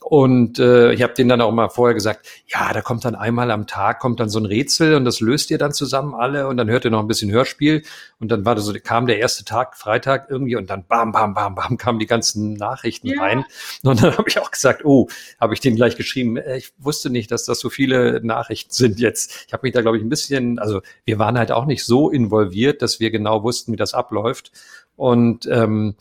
[0.00, 3.50] Und äh, ich habe denen dann auch mal vorher gesagt, ja, da kommt dann einmal
[3.50, 6.56] am Tag kommt dann so ein Rätsel und das löst ihr dann zusammen alle und
[6.56, 7.82] dann hört ihr noch ein bisschen Hörspiel
[8.20, 11.34] und dann war das so, kam der erste Tag, Freitag irgendwie und dann bam, bam,
[11.34, 13.20] bam, bam, kamen die ganzen Nachrichten ja.
[13.20, 13.44] rein.
[13.82, 15.08] Und dann habe ich auch gesagt, oh,
[15.40, 19.00] habe ich denen gleich geschrieben, äh, ich wusste nicht, dass das so viele Nachrichten sind
[19.00, 19.46] jetzt.
[19.48, 22.08] Ich habe mich da, glaube ich, ein bisschen, also wir waren halt auch nicht so
[22.08, 24.52] involviert, dass wir genau wussten, wie das abläuft.
[24.96, 25.96] Und ähm,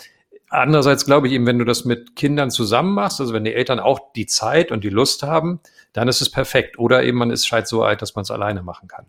[0.50, 3.80] Andererseits glaube ich eben, wenn du das mit Kindern zusammen machst, also wenn die Eltern
[3.80, 5.60] auch die Zeit und die Lust haben,
[5.94, 6.80] dann ist es perfekt.
[6.80, 9.06] Oder eben man ist halt so alt, dass man es alleine machen kann.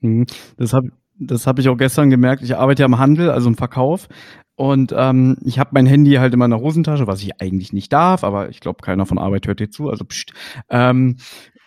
[0.00, 0.26] Mhm.
[0.56, 2.42] Das habe das hab ich auch gestern gemerkt.
[2.42, 4.08] Ich arbeite ja im Handel, also im Verkauf.
[4.56, 8.24] Und ähm, ich habe mein Handy halt in meiner Hosentasche, was ich eigentlich nicht darf,
[8.24, 10.32] aber ich glaube, keiner von Arbeit hört dir zu, also pst.
[10.68, 11.16] Ähm,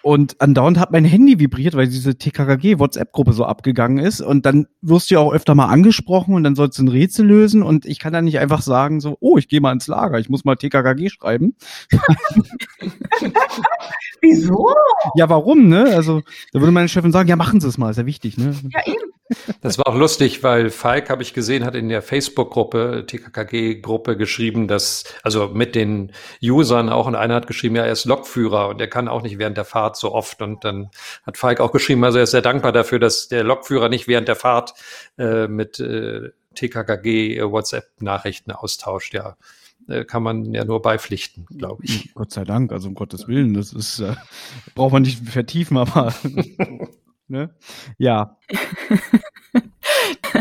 [0.04, 4.20] und andauernd hat mein Handy vibriert, weil diese TKKG-WhatsApp-Gruppe so abgegangen ist.
[4.20, 7.26] Und dann wirst du ja auch öfter mal angesprochen und dann sollst du ein Rätsel
[7.26, 7.64] lösen.
[7.64, 10.28] Und ich kann da nicht einfach sagen, so, oh, ich gehe mal ins Lager, ich
[10.28, 11.56] muss mal TKKG schreiben.
[14.22, 14.68] Wieso?
[15.16, 15.86] Ja, warum, ne?
[15.96, 18.54] Also, da würde meine Chefin sagen, ja, machen Sie es mal, ist ja wichtig, ne?
[18.74, 19.14] Ja, eben.
[19.62, 24.68] Das war auch lustig, weil Falk, habe ich gesehen, hat in der Facebook-Gruppe, TKKG-Gruppe geschrieben,
[24.68, 26.12] dass, also mit den
[26.42, 29.40] Usern auch, und einer hat geschrieben, ja, er ist Lokführer und er kann auch nicht
[29.40, 30.42] während der Fahrt so oft.
[30.42, 30.90] Und dann
[31.26, 34.28] hat Falk auch geschrieben, also er ist sehr dankbar dafür, dass der Lokführer nicht während
[34.28, 34.74] der Fahrt
[35.18, 39.38] äh, mit äh, TKKG äh, WhatsApp-Nachrichten austauscht, ja
[39.88, 42.14] äh, kann man ja nur beipflichten, glaube ich.
[42.14, 44.16] Gott sei Dank, also um Gottes Willen, das ist, äh,
[44.76, 46.14] braucht man nicht vertiefen, aber
[47.28, 47.50] Ne?
[47.98, 48.38] Ja.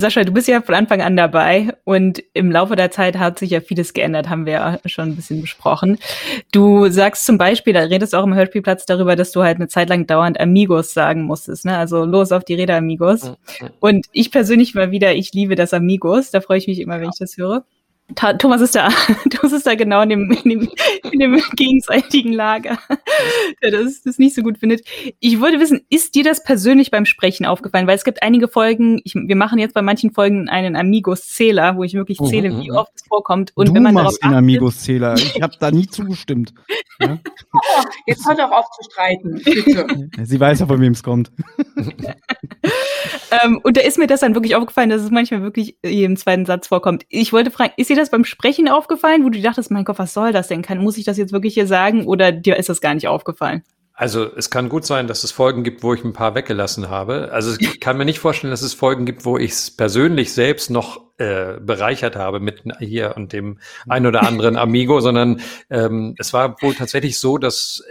[0.00, 3.50] Sascha, du bist ja von Anfang an dabei und im Laufe der Zeit hat sich
[3.50, 5.98] ja vieles geändert, haben wir ja schon ein bisschen besprochen.
[6.52, 9.66] Du sagst zum Beispiel, da redest du auch im Hörspielplatz darüber, dass du halt eine
[9.66, 11.76] Zeit lang dauernd Amigos sagen musstest, ne?
[11.76, 13.32] Also los auf die Räder, Amigos.
[13.80, 17.08] Und ich persönlich mal wieder, ich liebe das Amigos, da freue ich mich immer, wenn
[17.08, 17.64] ich das höre.
[18.14, 18.88] Thomas ist da,
[19.30, 20.68] Thomas ist da genau in dem, in dem,
[21.12, 22.78] in dem gegenseitigen Lager,
[23.62, 24.82] der das, das nicht so gut findet.
[25.20, 27.86] Ich wollte wissen, ist dir das persönlich beim Sprechen aufgefallen?
[27.86, 31.84] Weil es gibt einige Folgen, ich, wir machen jetzt bei manchen Folgen einen Amigos-Zähler, wo
[31.84, 33.52] ich wirklich mhm, zähle, wie oft es vorkommt.
[33.54, 35.14] Und du wenn man machst den Amigos-Zähler.
[35.16, 36.54] Ich habe da nie zugestimmt.
[37.00, 37.18] Ja?
[37.52, 40.10] Oh, jetzt hört doch auf zu streiten, bitte.
[40.22, 41.32] Sie weiß ja, von wem es kommt.
[43.42, 46.46] ähm, und da ist mir das dann wirklich aufgefallen, dass es manchmal wirklich im zweiten
[46.46, 47.04] Satz vorkommt.
[47.08, 50.14] Ich wollte fragen, ist dir das beim Sprechen aufgefallen, wo du dachtest, mein Gott, was
[50.14, 50.62] soll das denn?
[50.62, 53.62] Kann, muss ich das jetzt wirklich hier sagen oder dir ist das gar nicht aufgefallen?
[53.98, 57.30] Also es kann gut sein, dass es Folgen gibt, wo ich ein paar weggelassen habe.
[57.32, 60.70] Also ich kann mir nicht vorstellen, dass es Folgen gibt, wo ich es persönlich selbst
[60.70, 63.58] noch äh, bereichert habe mit hier und dem
[63.88, 67.82] ein oder anderen Amigo, sondern ähm, es war wohl tatsächlich so, dass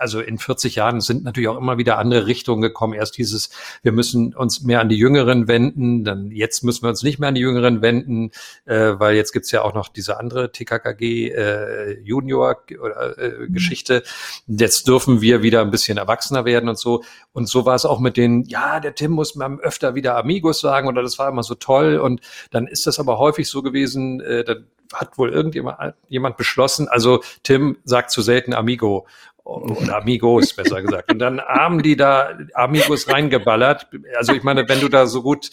[0.00, 2.94] also in 40 Jahren sind natürlich auch immer wieder andere Richtungen gekommen.
[2.94, 3.50] Erst dieses,
[3.82, 7.28] wir müssen uns mehr an die Jüngeren wenden, dann jetzt müssen wir uns nicht mehr
[7.28, 8.30] an die Jüngeren wenden,
[8.64, 13.52] äh, weil jetzt gibt's ja auch noch diese andere TKKG äh, Junior äh, mhm.
[13.52, 14.02] Geschichte.
[14.46, 17.02] Jetzt dürfen wir wieder ein bisschen erwachsener werden und so.
[17.32, 20.60] Und so war es auch mit den, ja, der Tim muss mal öfter wieder Amigos
[20.60, 21.98] sagen oder das war immer so toll.
[21.98, 26.88] Und dann ist das aber häufig so gewesen, äh, dann hat wohl irgendjemand jemand beschlossen,
[26.88, 29.06] also Tim sagt zu selten Amigo
[29.50, 31.12] oder Amigos, besser gesagt.
[31.12, 33.88] Und dann haben die da Amigos reingeballert.
[34.16, 35.50] Also ich meine, wenn du da so gut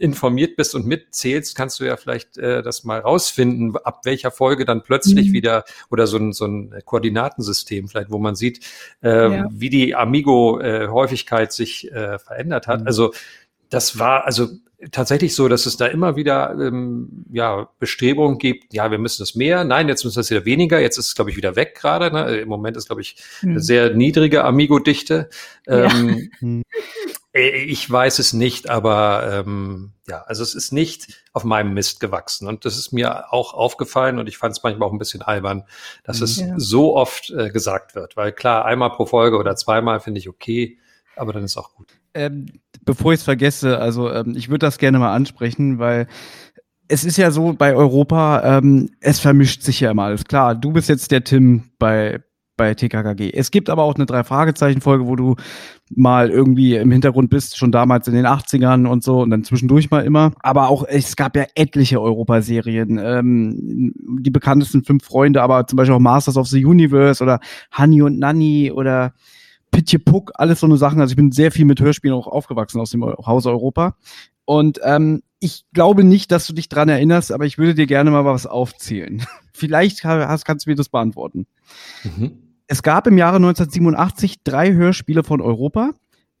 [0.00, 4.64] informiert bist und mitzählst, kannst du ja vielleicht äh, das mal rausfinden, ab welcher Folge
[4.64, 5.32] dann plötzlich mhm.
[5.34, 8.64] wieder oder so ein, so ein Koordinatensystem vielleicht, wo man sieht,
[9.02, 9.48] äh, ja.
[9.50, 12.80] wie die Amigo-Häufigkeit äh, sich äh, verändert hat.
[12.80, 12.86] Mhm.
[12.86, 13.12] Also
[13.70, 14.48] das war, also
[14.92, 19.34] tatsächlich so, dass es da immer wieder ähm, ja, Bestrebungen gibt, ja, wir müssen das
[19.34, 21.74] mehr, nein, jetzt müssen wir das wieder weniger, jetzt ist es, glaube ich, wieder weg
[21.74, 22.10] gerade.
[22.12, 22.38] Ne?
[22.38, 23.50] Im Moment ist, glaube ich, hm.
[23.50, 25.28] eine sehr niedrige Amigo-Dichte.
[25.66, 26.62] Ähm, ja.
[27.32, 32.00] Äh, ich weiß es nicht, aber ähm, ja, also es ist nicht auf meinem Mist
[32.00, 32.48] gewachsen.
[32.48, 35.62] Und das ist mir auch aufgefallen und ich fand es manchmal auch ein bisschen albern,
[36.02, 36.24] dass hm.
[36.24, 36.54] es ja.
[36.56, 38.16] so oft äh, gesagt wird.
[38.16, 40.78] Weil klar, einmal pro Folge oder zweimal finde ich okay,
[41.14, 41.86] aber dann ist auch gut.
[42.14, 42.46] Ähm,
[42.84, 46.06] bevor ich es vergesse, also ähm, ich würde das gerne mal ansprechen, weil
[46.90, 50.24] es ist ja so bei Europa, ähm, es vermischt sich ja immer alles.
[50.24, 52.20] Klar, du bist jetzt der Tim bei,
[52.56, 53.30] bei TKKG.
[53.32, 55.36] Es gibt aber auch eine Drei-Fragezeichen-Folge, wo du
[55.94, 59.90] mal irgendwie im Hintergrund bist, schon damals in den 80ern und so und dann zwischendurch
[59.90, 60.32] mal immer.
[60.40, 62.98] Aber auch, es gab ja etliche Europaserien.
[62.98, 67.38] Ähm, die bekanntesten fünf Freunde, aber zum Beispiel auch Masters of the Universe oder
[67.76, 69.14] Honey und Nanny oder
[69.70, 71.00] Pitje Puck, alles so eine Sachen.
[71.00, 73.96] Also ich bin sehr viel mit Hörspielen auch aufgewachsen aus dem Haus Europa.
[74.44, 78.10] Und ähm, ich glaube nicht, dass du dich dran erinnerst, aber ich würde dir gerne
[78.10, 79.24] mal was aufzählen.
[79.52, 81.46] Vielleicht hast, kannst du mir das beantworten.
[82.04, 82.32] Mhm.
[82.66, 85.92] Es gab im Jahre 1987 drei Hörspiele von Europa,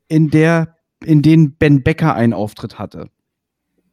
[0.08, 3.08] in der, in denen Ben Becker einen Auftritt hatte.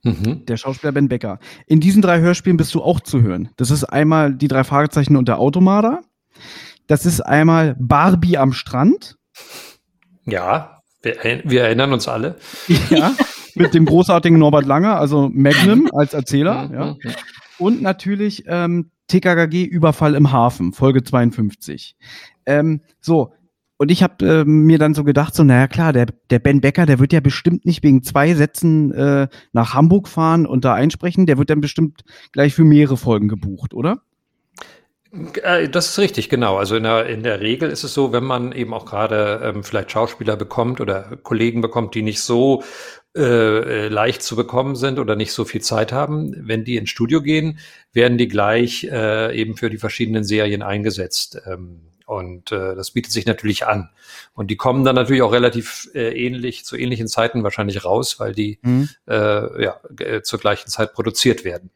[0.03, 0.45] Mhm.
[0.45, 1.39] Der Schauspieler Ben Becker.
[1.65, 3.49] In diesen drei Hörspielen bist du auch zu hören.
[3.57, 6.01] Das ist einmal die drei Fragezeichen und der Automader.
[6.87, 9.16] Das ist einmal Barbie am Strand.
[10.25, 12.37] Ja, wir, wir erinnern uns alle.
[12.89, 13.13] Ja,
[13.55, 16.69] mit dem großartigen Norbert Langer, also Magnum als Erzähler.
[16.71, 16.85] ja.
[16.93, 17.15] Mhm.
[17.59, 21.95] Und natürlich ähm, TKKG Überfall im Hafen, Folge 52.
[22.45, 23.33] Ähm, so,
[23.77, 26.85] und ich habe äh, mir dann so gedacht, so, naja klar, der, der Ben Becker,
[26.85, 31.27] der wird ja bestimmt nicht wegen zwei Sätzen äh, nach Hamburg fahren und da einsprechen,
[31.27, 34.01] der wird dann bestimmt gleich für mehrere Folgen gebucht, oder?
[35.43, 36.57] Äh, Das ist richtig, genau.
[36.57, 39.63] Also in der, in der Regel ist es so, wenn man eben auch gerade ähm,
[39.63, 42.63] vielleicht Schauspieler bekommt oder Kollegen bekommt, die nicht so
[43.15, 46.89] äh, äh, leicht zu bekommen sind oder nicht so viel Zeit haben, wenn die ins
[46.89, 47.59] Studio gehen,
[47.93, 51.41] werden die gleich äh, eben für die verschiedenen Serien eingesetzt.
[51.45, 53.89] Ähm, und äh, das bietet sich natürlich an.
[54.33, 58.33] Und die kommen dann natürlich auch relativ äh, ähnlich, zu ähnlichen Zeiten wahrscheinlich raus, weil
[58.33, 58.87] die Mhm.
[59.07, 61.69] äh, ja, äh, zur gleichen Zeit produziert werden.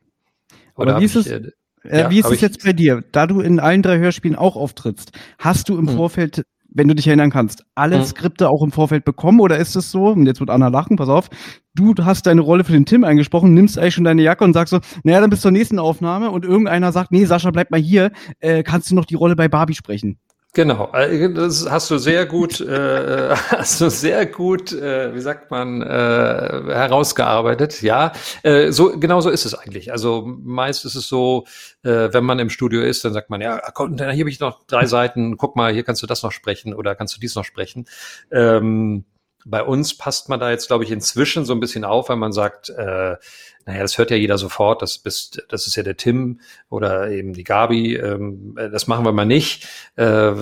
[0.75, 1.51] Aber hab wie ist ich, es- äh,
[1.83, 3.03] Äh, Ja, wie ist es jetzt bei dir?
[3.11, 5.95] Da du in allen drei Hörspielen auch auftrittst, hast du im Hm.
[5.95, 8.05] Vorfeld, wenn du dich erinnern kannst, alle Hm.
[8.05, 11.09] Skripte auch im Vorfeld bekommen oder ist es so, und jetzt wird Anna lachen, pass
[11.09, 11.29] auf,
[11.75, 14.71] du hast deine Rolle für den Tim eingesprochen, nimmst eigentlich schon deine Jacke und sagst
[14.71, 18.11] so, naja, dann bis zur nächsten Aufnahme und irgendeiner sagt, nee, Sascha, bleib mal hier,
[18.39, 20.17] äh, kannst du noch die Rolle bei Barbie sprechen?
[20.53, 25.49] Genau, äh, das hast du sehr gut, äh, hast du sehr gut, äh, wie sagt
[25.49, 27.81] man, äh, herausgearbeitet.
[27.81, 28.11] Ja,
[28.43, 29.93] äh, so genau so ist es eigentlich.
[29.93, 31.45] Also meist ist es so,
[31.83, 34.65] äh, wenn man im Studio ist, dann sagt man, ja, komm, hier habe ich noch
[34.65, 35.37] drei Seiten.
[35.37, 37.85] Guck mal, hier kannst du das noch sprechen oder kannst du dies noch sprechen.
[38.29, 39.05] Ähm,
[39.45, 42.31] bei uns passt man da jetzt, glaube ich, inzwischen so ein bisschen auf, weil man
[42.31, 43.15] sagt, äh,
[43.65, 47.33] naja, das hört ja jeder sofort, das bist, das ist ja der Tim oder eben
[47.33, 49.67] die Gabi, ähm, äh, das machen wir mal nicht.
[49.95, 50.33] Äh,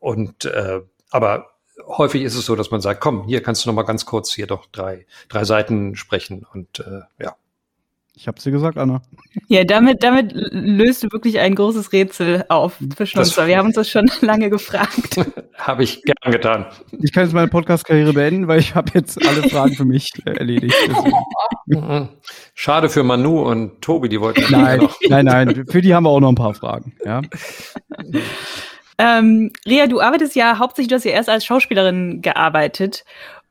[0.00, 1.50] und äh, aber
[1.86, 4.32] häufig ist es so, dass man sagt, komm, hier kannst du noch mal ganz kurz
[4.32, 7.36] hier doch drei, drei Seiten sprechen und äh, ja.
[8.18, 9.00] Ich hab's dir gesagt, Anna.
[9.46, 13.36] Ja, damit, damit löst du wirklich ein großes Rätsel auf zwischen uns.
[13.36, 15.20] Wir haben uns das schon lange gefragt.
[15.54, 16.66] Habe ich gern getan.
[17.00, 20.74] Ich kann jetzt meine Podcast-Karriere beenden, weil ich habe jetzt alle Fragen für mich erledigt.
[20.88, 21.16] Deswegen.
[21.66, 22.08] Mhm.
[22.54, 24.98] Schade für Manu und Tobi, die wollten Nein, noch.
[25.08, 26.94] nein, nein, für die haben wir auch noch ein paar Fragen.
[27.04, 27.22] Ja.
[28.98, 33.04] Ähm, Rea, du arbeitest ja hauptsächlich, du hast ja erst als Schauspielerin gearbeitet.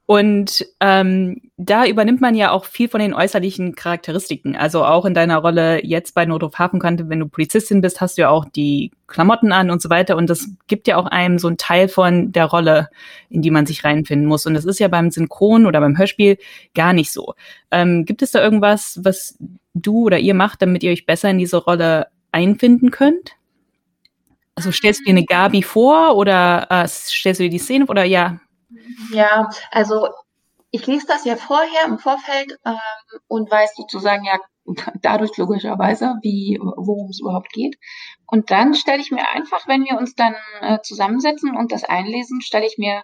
[0.07, 4.55] Und ähm, da übernimmt man ja auch viel von den äußerlichen Charakteristiken.
[4.55, 8.21] Also auch in deiner Rolle jetzt bei Notruf Hafenkante, wenn du Polizistin bist, hast du
[8.21, 10.15] ja auch die Klamotten an und so weiter.
[10.15, 12.87] Und das gibt ja auch einem so einen Teil von der Rolle,
[13.29, 14.45] in die man sich reinfinden muss.
[14.45, 16.37] Und das ist ja beim Synchron oder beim Hörspiel
[16.73, 17.35] gar nicht so.
[17.71, 19.37] Ähm, gibt es da irgendwas, was
[19.73, 23.33] du oder ihr macht, damit ihr euch besser in diese Rolle einfinden könnt?
[24.55, 28.05] Also stellst du dir eine Gabi vor oder äh, stellst du dir die Szene oder
[28.05, 28.39] ja?
[29.11, 30.09] Ja, also
[30.71, 32.75] ich lese das ja vorher im Vorfeld ähm,
[33.27, 34.37] und weiß sozusagen ja
[35.01, 37.77] dadurch logischerweise, wie worum es überhaupt geht.
[38.27, 42.41] Und dann stelle ich mir einfach, wenn wir uns dann äh, zusammensetzen und das einlesen,
[42.41, 43.03] stelle ich mir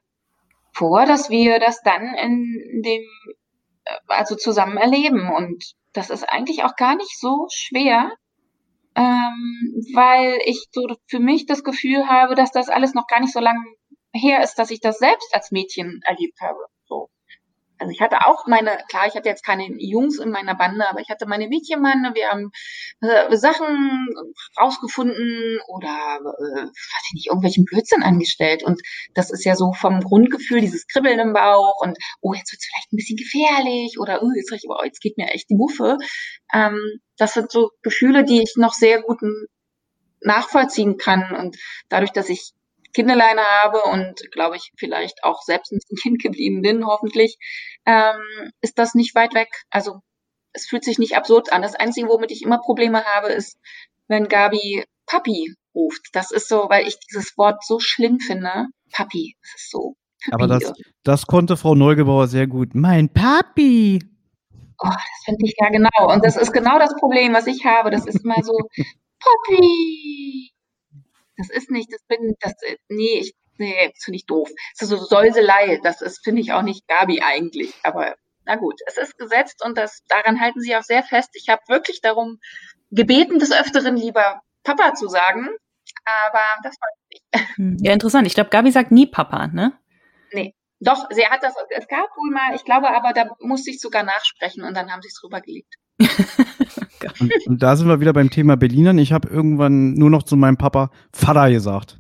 [0.74, 3.04] vor, dass wir das dann in dem
[3.86, 5.30] äh, also zusammen erleben.
[5.34, 8.12] Und das ist eigentlich auch gar nicht so schwer,
[8.96, 13.34] ähm, weil ich so für mich das Gefühl habe, dass das alles noch gar nicht
[13.34, 13.64] so lange
[14.14, 16.60] her ist, dass ich das selbst als Mädchen erlebt habe.
[16.86, 17.10] So.
[17.80, 21.02] Also ich hatte auch meine, klar, ich hatte jetzt keine Jungs in meiner Bande, aber
[21.02, 22.52] ich hatte meine Mädchenbande, wir haben
[23.02, 24.08] äh, Sachen
[24.58, 28.64] rausgefunden oder äh, weiß ich nicht, irgendwelchen Blödsinn angestellt.
[28.64, 28.82] Und
[29.16, 32.94] das ist ja so vom Grundgefühl, dieses Kribbeln im Bauch und oh, jetzt wird's vielleicht
[32.94, 35.98] ein bisschen gefährlich oder oh, jetzt, ich, oh, jetzt geht mir echt die Muffe.
[36.54, 36.80] Ähm,
[37.18, 39.20] das sind so Gefühle, die ich noch sehr gut
[40.22, 41.36] nachvollziehen kann.
[41.36, 41.58] Und
[41.90, 42.54] dadurch, dass ich
[42.94, 47.38] Kinderleine habe und glaube ich vielleicht auch selbst ein Kind geblieben bin, hoffentlich,
[47.86, 49.50] ähm, ist das nicht weit weg.
[49.70, 50.00] Also
[50.54, 51.62] es fühlt sich nicht absurd an.
[51.62, 53.58] Das Einzige, womit ich immer Probleme habe, ist,
[54.08, 56.10] wenn Gabi Papi ruft.
[56.14, 58.68] Das ist so, weil ich dieses Wort so schlimm finde.
[58.92, 59.96] Papi, das ist so.
[60.32, 60.72] Aber das,
[61.04, 62.76] das konnte Frau Neugebauer sehr gut.
[62.76, 64.00] Mein Papi.
[64.80, 66.14] Oh, das finde ich ja genau.
[66.14, 67.92] Und das ist genau das Problem, was ich habe.
[67.92, 68.54] Das ist immer so,
[69.20, 70.52] Papi.
[71.38, 72.54] Das ist nicht, das bin, das,
[72.90, 74.50] nee, ich, nee, das finde ich doof.
[74.78, 75.80] Das ist so Säuselei.
[75.84, 77.74] Das ist, finde ich auch nicht Gabi eigentlich.
[77.84, 78.16] Aber
[78.46, 81.30] na gut, es ist gesetzt und das, daran halten sie auch sehr fest.
[81.34, 82.40] Ich habe wirklich darum
[82.92, 85.48] gebeten, des Öfteren lieber Papa zu sagen.
[86.06, 87.24] Aber das war nicht.
[87.86, 88.28] Ja, interessant.
[88.28, 89.74] Ich glaube, Gabi sagt nie Papa, ne?
[90.32, 90.56] Nee.
[90.80, 94.04] Doch, sie hat das, es gab wohl mal, ich glaube aber, da musste ich sogar
[94.04, 95.76] nachsprechen und dann haben sie es drüber gelegt.
[97.20, 98.98] Und, und da sind wir wieder beim Thema Berlinern.
[98.98, 102.00] Ich habe irgendwann nur noch zu meinem Papa Vater gesagt.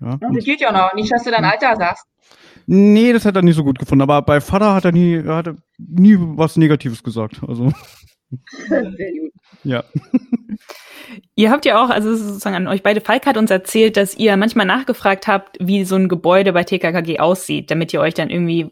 [0.00, 2.04] Ja, Das und, geht ja noch, nicht, dass du dein Alter sagst.
[2.66, 4.02] nee, das hat er nicht so gut gefunden.
[4.02, 7.40] Aber bei Vater hat er nie, er hatte nie was Negatives gesagt.
[7.46, 7.72] Also,
[8.68, 9.32] Sehr gut.
[9.64, 9.84] ja.
[11.36, 14.36] Ihr habt ja auch, also sozusagen an euch beide, Falk hat uns erzählt, dass ihr
[14.36, 18.70] manchmal nachgefragt habt, wie so ein Gebäude bei TKKG aussieht, damit ihr euch dann irgendwie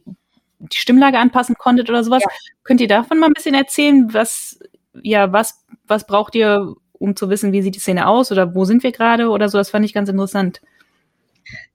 [0.58, 2.22] die Stimmlage anpassen konntet oder sowas.
[2.22, 2.30] Ja.
[2.64, 4.58] Könnt ihr davon mal ein bisschen erzählen, was,
[5.02, 8.64] ja, was, was braucht ihr, um zu wissen, wie sieht die Szene aus oder wo
[8.64, 9.58] sind wir gerade oder so?
[9.58, 10.60] Das fand ich ganz interessant.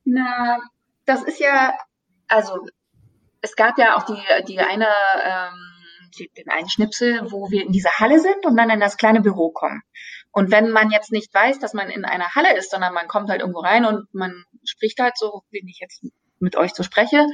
[0.03, 0.59] Na,
[1.05, 1.73] das ist ja,
[2.27, 2.53] also
[3.41, 4.87] es gab ja auch die, die eine,
[5.23, 9.21] ähm, den einen Schnipsel, wo wir in dieser Halle sind und dann in das kleine
[9.21, 9.81] Büro kommen.
[10.31, 13.29] Und wenn man jetzt nicht weiß, dass man in einer Halle ist, sondern man kommt
[13.29, 16.03] halt irgendwo rein und man spricht halt so, wie ich jetzt
[16.43, 17.25] mit euch so spreche,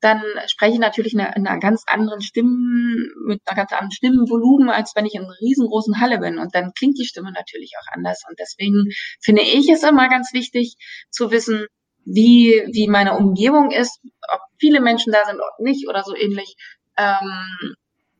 [0.00, 3.92] dann spreche ich natürlich in einer, in einer ganz anderen Stimmen, mit einer ganz anderen
[3.92, 6.38] Stimmenvolumen, als wenn ich in einer riesengroßen Halle bin.
[6.38, 8.22] Und dann klingt die Stimme natürlich auch anders.
[8.28, 8.90] Und deswegen
[9.22, 10.76] finde ich es immer ganz wichtig
[11.10, 11.66] zu wissen,
[12.04, 14.00] wie, wie meine Umgebung ist,
[14.32, 16.56] ob viele Menschen da sind oder nicht oder so ähnlich.
[16.96, 17.74] Ähm,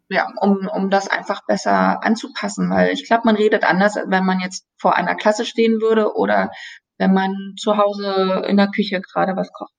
[0.09, 4.41] ja, um, um das einfach besser anzupassen, weil ich glaube, man redet anders, wenn man
[4.41, 6.51] jetzt vor einer Klasse stehen würde oder
[6.97, 9.73] wenn man zu Hause in der Küche gerade was kocht.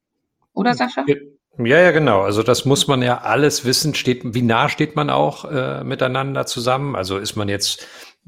[0.57, 1.05] Oder Sascha?
[1.59, 2.21] Ja, ja, genau.
[2.21, 3.93] Also das muss man ja alles wissen.
[3.93, 6.95] Steht, wie nah steht man auch äh, miteinander zusammen?
[6.95, 7.87] Also ist man jetzt,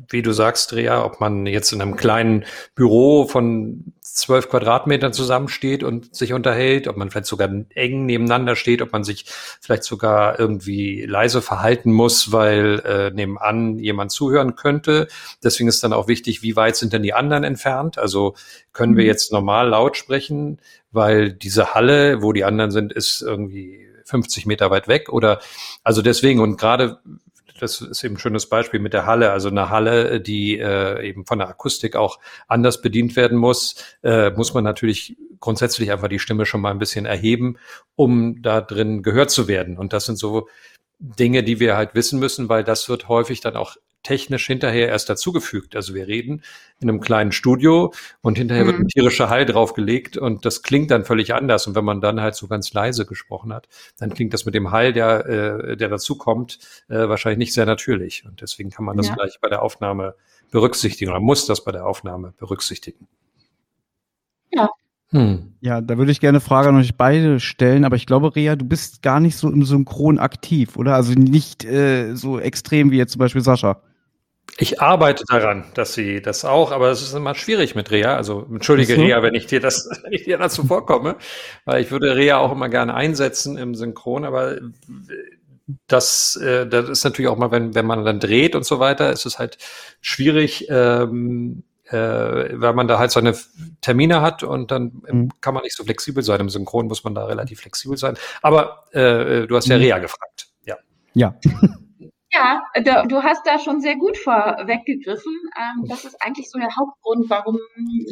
[0.09, 5.83] wie du sagst, Rea, ob man jetzt in einem kleinen Büro von zwölf Quadratmetern zusammensteht
[5.83, 9.25] und sich unterhält, ob man vielleicht sogar eng nebeneinander steht, ob man sich
[9.61, 15.07] vielleicht sogar irgendwie leise verhalten muss, weil äh, nebenan jemand zuhören könnte.
[15.43, 17.97] Deswegen ist dann auch wichtig, wie weit sind denn die anderen entfernt?
[17.97, 18.35] Also
[18.73, 19.09] können wir mhm.
[19.09, 20.59] jetzt normal laut sprechen?
[20.91, 25.39] weil diese Halle, wo die anderen sind, ist irgendwie 50 Meter weit weg oder
[25.83, 26.99] also deswegen und gerade
[27.59, 31.25] das ist eben ein schönes Beispiel mit der Halle, also eine Halle, die äh, eben
[31.25, 36.19] von der Akustik auch anders bedient werden muss, äh, muss man natürlich grundsätzlich einfach die
[36.19, 37.57] Stimme schon mal ein bisschen erheben,
[37.95, 39.77] um da drin gehört zu werden.
[39.77, 40.47] Und das sind so
[40.99, 45.09] Dinge, die wir halt wissen müssen, weil das wird häufig dann auch technisch hinterher erst
[45.09, 45.75] dazugefügt.
[45.75, 46.41] Also wir reden
[46.79, 48.67] in einem kleinen Studio und hinterher mhm.
[48.67, 51.67] wird ein tierischer Hall draufgelegt und das klingt dann völlig anders.
[51.67, 54.71] Und wenn man dann halt so ganz leise gesprochen hat, dann klingt das mit dem
[54.71, 58.25] Hall, der, äh, der dazukommt, äh, wahrscheinlich nicht sehr natürlich.
[58.25, 59.15] Und deswegen kann man das ja.
[59.15, 60.15] gleich bei der Aufnahme
[60.51, 63.07] berücksichtigen oder muss das bei der Aufnahme berücksichtigen.
[64.51, 64.69] Ja.
[65.11, 65.53] Hm.
[65.59, 68.65] Ja, da würde ich gerne Frage an euch beide stellen, aber ich glaube, Rea, du
[68.65, 70.93] bist gar nicht so im Synchron aktiv, oder?
[70.95, 73.81] Also nicht äh, so extrem wie jetzt zum Beispiel Sascha.
[74.57, 78.15] Ich arbeite daran, dass sie das auch, aber es ist immer schwierig mit Rea.
[78.15, 79.01] Also entschuldige so.
[79.01, 81.15] Rea, wenn ich dir das, wenn ich dir dazu vorkomme,
[81.65, 84.57] weil ich würde Rea auch immer gerne einsetzen im Synchron, aber
[85.87, 89.11] das, äh, das ist natürlich auch mal, wenn, wenn man dann dreht und so weiter,
[89.11, 89.57] ist es halt
[90.01, 93.35] schwierig, ähm, äh, weil man da halt seine
[93.81, 95.29] Termine hat und dann mhm.
[95.41, 96.39] kann man nicht so flexibel sein.
[96.39, 98.15] Im Synchron muss man da relativ flexibel sein.
[98.41, 99.83] Aber äh, du hast ja mhm.
[99.83, 100.47] Rea gefragt.
[100.65, 100.77] Ja.
[101.13, 101.35] Ja.
[102.31, 105.33] Ja, du, hast da schon sehr gut vorweggegriffen.
[105.57, 107.57] Ähm, das ist eigentlich so der Hauptgrund, warum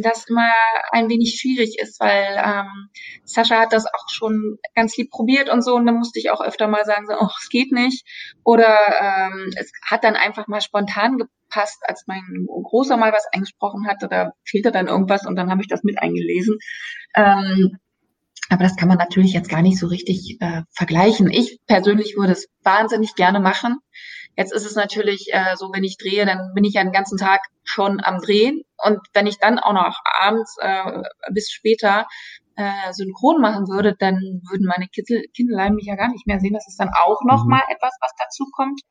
[0.02, 0.52] das immer
[0.92, 2.90] ein wenig schwierig ist, weil ähm,
[3.26, 6.42] Sascha hat das auch schon ganz lieb probiert und so und dann musste ich auch
[6.42, 8.08] öfter mal sagen, so, oh, es geht nicht.
[8.44, 13.88] Oder ähm, es hat dann einfach mal spontan gepasst, als mein Großer mal was eingesprochen
[13.88, 16.58] hatte, da fehlte dann irgendwas und dann habe ich das mit eingelesen.
[17.16, 17.78] Ähm,
[18.50, 21.30] aber das kann man natürlich jetzt gar nicht so richtig äh, vergleichen.
[21.30, 23.80] Ich persönlich würde es wahnsinnig gerne machen.
[24.36, 27.18] Jetzt ist es natürlich äh, so, wenn ich drehe, dann bin ich ja den ganzen
[27.18, 28.62] Tag schon am Drehen.
[28.78, 32.08] Und wenn ich dann auch noch abends äh, bis später
[32.56, 34.16] äh, synchron machen würde, dann
[34.50, 36.54] würden meine Kindlein mich ja gar nicht mehr sehen.
[36.54, 37.50] Das ist dann auch noch mhm.
[37.50, 38.82] mal etwas, was dazu kommt.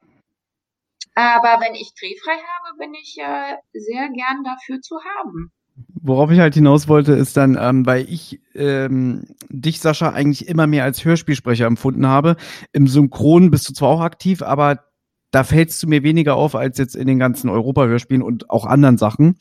[1.14, 5.53] Aber wenn ich drehfrei habe, bin ich äh, sehr gern dafür zu haben.
[6.02, 10.66] Worauf ich halt hinaus wollte, ist dann, ähm, weil ich ähm, dich, Sascha, eigentlich immer
[10.66, 12.37] mehr als Hörspielsprecher empfunden habe.
[12.72, 14.85] Im Synchron bist du zwar auch aktiv, aber
[15.31, 18.96] da fällst du mir weniger auf als jetzt in den ganzen Europa-Hörspielen und auch anderen
[18.96, 19.37] Sachen.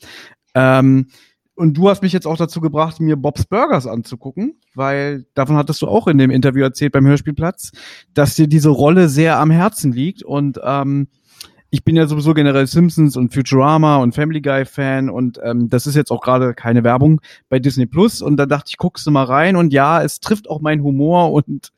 [0.54, 1.06] Ähm,
[1.54, 5.80] und du hast mich jetzt auch dazu gebracht, mir Bob's Burgers anzugucken, weil davon hattest
[5.80, 7.72] du auch in dem Interview erzählt beim Hörspielplatz,
[8.12, 11.08] dass dir diese Rolle sehr am Herzen liegt und ähm,
[11.76, 15.86] ich bin ja sowieso generell Simpsons und Futurama und Family Guy Fan und ähm, das
[15.86, 17.20] ist jetzt auch gerade keine Werbung
[17.50, 20.48] bei Disney Plus und da dachte ich, guckst du mal rein und ja, es trifft
[20.48, 21.72] auch meinen Humor und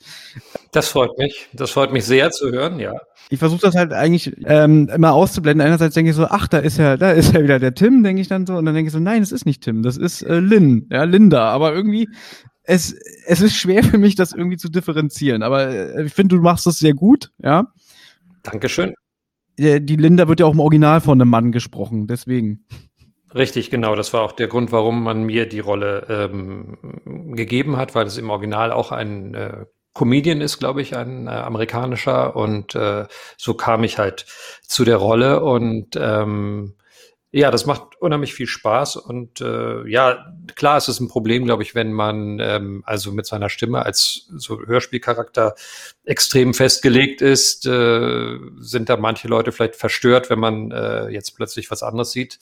[0.70, 2.92] das freut mich, das freut mich sehr zu hören, ja.
[3.28, 5.66] Ich versuche das halt eigentlich ähm, immer auszublenden.
[5.66, 8.22] Einerseits denke ich so, ach, da ist ja, da ist ja wieder der Tim, denke
[8.22, 10.22] ich dann so, und dann denke ich so, nein, es ist nicht Tim, das ist
[10.22, 11.50] äh, Lynn, ja, Linda.
[11.50, 12.08] Aber irgendwie,
[12.62, 12.94] es,
[13.26, 15.42] es ist schwer für mich, das irgendwie zu differenzieren.
[15.42, 17.66] Aber äh, ich finde, du machst das sehr gut, ja.
[18.44, 18.94] Dankeschön.
[19.58, 22.64] Äh, die Linda wird ja auch im Original von einem Mann gesprochen, deswegen.
[23.34, 23.94] Richtig, genau.
[23.94, 28.16] Das war auch der Grund, warum man mir die Rolle ähm, gegeben hat, weil es
[28.16, 32.36] im Original auch ein äh, Comedian ist, glaube ich, ein äh, amerikanischer.
[32.36, 33.06] Und äh,
[33.36, 34.24] so kam ich halt
[34.62, 35.42] zu der Rolle.
[35.42, 36.74] Und ähm,
[37.30, 41.62] Ja, das macht unheimlich viel Spaß und äh, ja, klar, es ist ein Problem, glaube
[41.62, 45.54] ich, wenn man ähm, also mit seiner Stimme als so Hörspielcharakter
[46.04, 51.70] extrem festgelegt ist, äh, sind da manche Leute vielleicht verstört, wenn man äh, jetzt plötzlich
[51.70, 52.38] was anderes sieht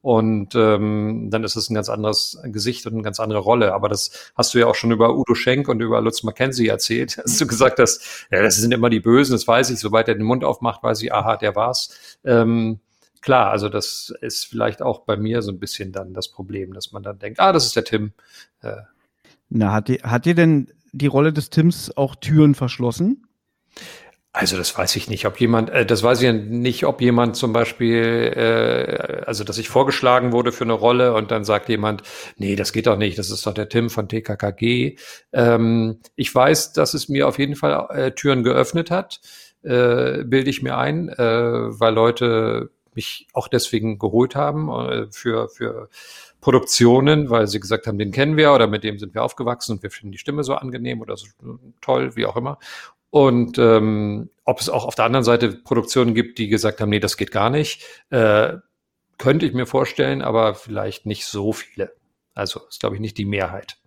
[0.00, 3.74] und ähm, dann ist es ein ganz anderes Gesicht und eine ganz andere Rolle.
[3.74, 7.18] Aber das hast du ja auch schon über Udo Schenk und über Lutz Mackenzie erzählt,
[7.22, 10.14] als du gesagt hast, ja, das sind immer die Bösen, das weiß ich, sobald er
[10.14, 11.90] den Mund aufmacht, weiß ich, aha, der war's.
[12.24, 12.80] Ähm,
[13.28, 16.92] klar, also das ist vielleicht auch bei mir so ein bisschen dann das Problem, dass
[16.92, 18.12] man dann denkt, ah, das ist der Tim.
[18.62, 18.76] Äh.
[19.50, 23.26] Na, hat dir, hat dir denn die Rolle des Tims auch Türen verschlossen?
[24.32, 27.52] Also das weiß ich nicht, ob jemand, äh, das weiß ich nicht, ob jemand zum
[27.52, 32.04] Beispiel, äh, also dass ich vorgeschlagen wurde für eine Rolle und dann sagt jemand,
[32.38, 34.96] nee, das geht doch nicht, das ist doch der Tim von TKKG.
[35.34, 39.20] Ähm, ich weiß, dass es mir auf jeden Fall äh, Türen geöffnet hat,
[39.64, 45.48] äh, bilde ich mir ein, äh, weil Leute mich auch deswegen geholt haben äh, für,
[45.48, 45.88] für
[46.40, 49.82] Produktionen, weil sie gesagt haben, den kennen wir oder mit dem sind wir aufgewachsen und
[49.82, 51.26] wir finden die Stimme so angenehm oder so
[51.80, 52.58] toll, wie auch immer.
[53.10, 57.00] Und ähm, ob es auch auf der anderen Seite Produktionen gibt, die gesagt haben, nee,
[57.00, 58.54] das geht gar nicht, äh,
[59.16, 61.94] könnte ich mir vorstellen, aber vielleicht nicht so viele.
[62.34, 63.78] Also ist, glaube ich, nicht die Mehrheit.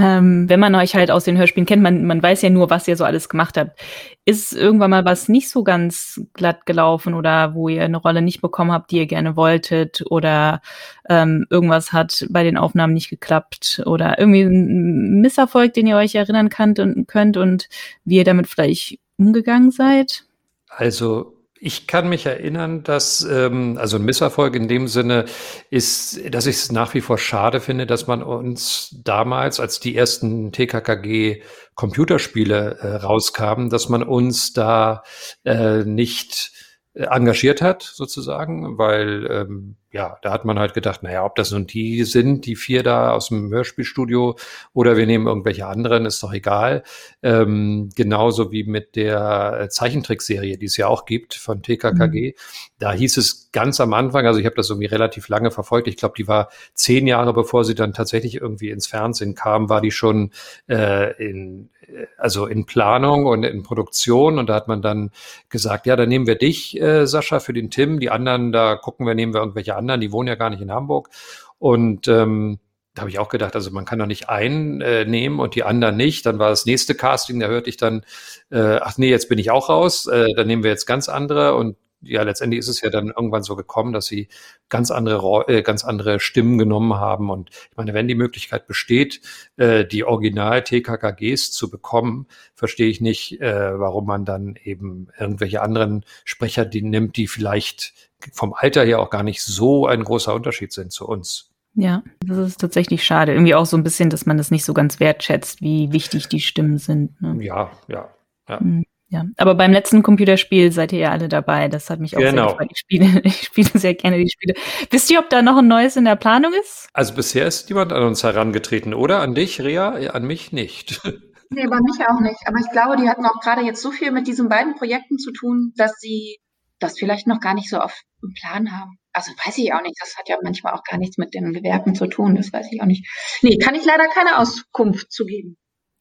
[0.00, 2.88] Ähm, wenn man euch halt aus den Hörspielen kennt, man, man weiß ja nur, was
[2.88, 3.78] ihr so alles gemacht habt.
[4.24, 8.40] Ist irgendwann mal was nicht so ganz glatt gelaufen oder wo ihr eine Rolle nicht
[8.40, 10.62] bekommen habt, die ihr gerne wolltet oder
[11.08, 16.14] ähm, irgendwas hat bei den Aufnahmen nicht geklappt oder irgendwie ein Misserfolg, den ihr euch
[16.14, 17.68] erinnern könnt und, könnt und
[18.04, 20.24] wie ihr damit vielleicht umgegangen seid?
[20.68, 25.26] Also ich kann mich erinnern, dass, ähm, also ein Misserfolg in dem Sinne
[25.68, 29.94] ist, dass ich es nach wie vor schade finde, dass man uns damals, als die
[29.94, 31.42] ersten TKKG
[31.74, 35.02] Computerspiele äh, rauskamen, dass man uns da
[35.44, 36.52] äh, nicht
[36.94, 41.50] äh, engagiert hat, sozusagen, weil ähm, ja, da hat man halt gedacht, naja, ob das
[41.50, 44.36] nun die sind, die vier da aus dem Hörspielstudio
[44.72, 46.84] oder wir nehmen irgendwelche anderen, ist doch egal.
[47.22, 52.28] Ähm, genauso wie mit der Zeichentrickserie, die es ja auch gibt von TKKG.
[52.28, 52.34] Mhm.
[52.78, 55.96] Da hieß es ganz am Anfang, also ich habe das irgendwie relativ lange verfolgt, ich
[55.96, 59.90] glaube, die war zehn Jahre bevor sie dann tatsächlich irgendwie ins Fernsehen kam, war die
[59.90, 60.30] schon
[60.68, 61.70] äh, in
[62.16, 64.38] also in Planung und in Produktion.
[64.38, 65.10] Und da hat man dann
[65.48, 69.06] gesagt, ja, dann nehmen wir dich, äh, Sascha, für den Tim, die anderen, da gucken
[69.06, 71.10] wir, nehmen wir irgendwelche anderen, die wohnen ja gar nicht in Hamburg.
[71.58, 72.58] Und ähm,
[72.94, 75.62] da habe ich auch gedacht, also man kann doch nicht einen äh, nehmen und die
[75.62, 76.26] anderen nicht.
[76.26, 78.04] Dann war das nächste Casting, da hörte ich dann,
[78.50, 81.54] äh, ach nee, jetzt bin ich auch raus, äh, dann nehmen wir jetzt ganz andere.
[81.54, 84.28] Und ja, letztendlich ist es ja dann irgendwann so gekommen, dass sie
[84.68, 87.30] ganz andere, äh, ganz andere Stimmen genommen haben.
[87.30, 89.20] Und ich meine, wenn die Möglichkeit besteht,
[89.56, 96.04] äh, die Original-TKKGs zu bekommen, verstehe ich nicht, äh, warum man dann eben irgendwelche anderen
[96.24, 97.92] Sprecher die nimmt, die vielleicht
[98.32, 101.50] vom Alter her auch gar nicht so ein großer Unterschied sind zu uns.
[101.74, 103.32] Ja, das ist tatsächlich schade.
[103.32, 106.40] Irgendwie auch so ein bisschen, dass man das nicht so ganz wertschätzt, wie wichtig die
[106.40, 107.20] Stimmen sind.
[107.22, 107.36] Ne?
[107.44, 108.08] Ja, ja,
[108.48, 108.60] ja.
[108.60, 108.84] Mhm.
[109.12, 111.66] Ja, aber beim letzten Computerspiel seid ihr ja alle dabei.
[111.66, 112.50] Das hat mich auch genau.
[112.50, 112.68] sehr gefreut.
[112.70, 114.54] Ich spiele, ich spiele sehr gerne die Spiele.
[114.90, 116.88] Wisst ihr, ob da noch ein neues in der Planung ist?
[116.92, 119.20] Also bisher ist niemand an uns herangetreten, oder?
[119.20, 119.90] An dich, Rea?
[120.10, 121.00] An mich nicht.
[121.52, 122.38] Nee, bei mich auch nicht.
[122.46, 125.32] Aber ich glaube, die hatten auch gerade jetzt so viel mit diesen beiden Projekten zu
[125.32, 126.38] tun, dass sie
[126.78, 128.98] das vielleicht noch gar nicht so auf dem Plan haben.
[129.12, 129.96] Also weiß ich auch nicht.
[130.00, 132.36] Das hat ja manchmal auch gar nichts mit den Gewerken zu tun.
[132.36, 133.04] Das weiß ich auch nicht.
[133.42, 135.56] Nee, kann ich leider keine Auskunft zu geben.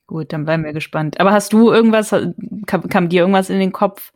[0.09, 1.19] Gut, dann bleiben wir gespannt.
[1.19, 2.09] Aber hast du irgendwas,
[2.65, 4.11] kam, kam dir irgendwas in den Kopf,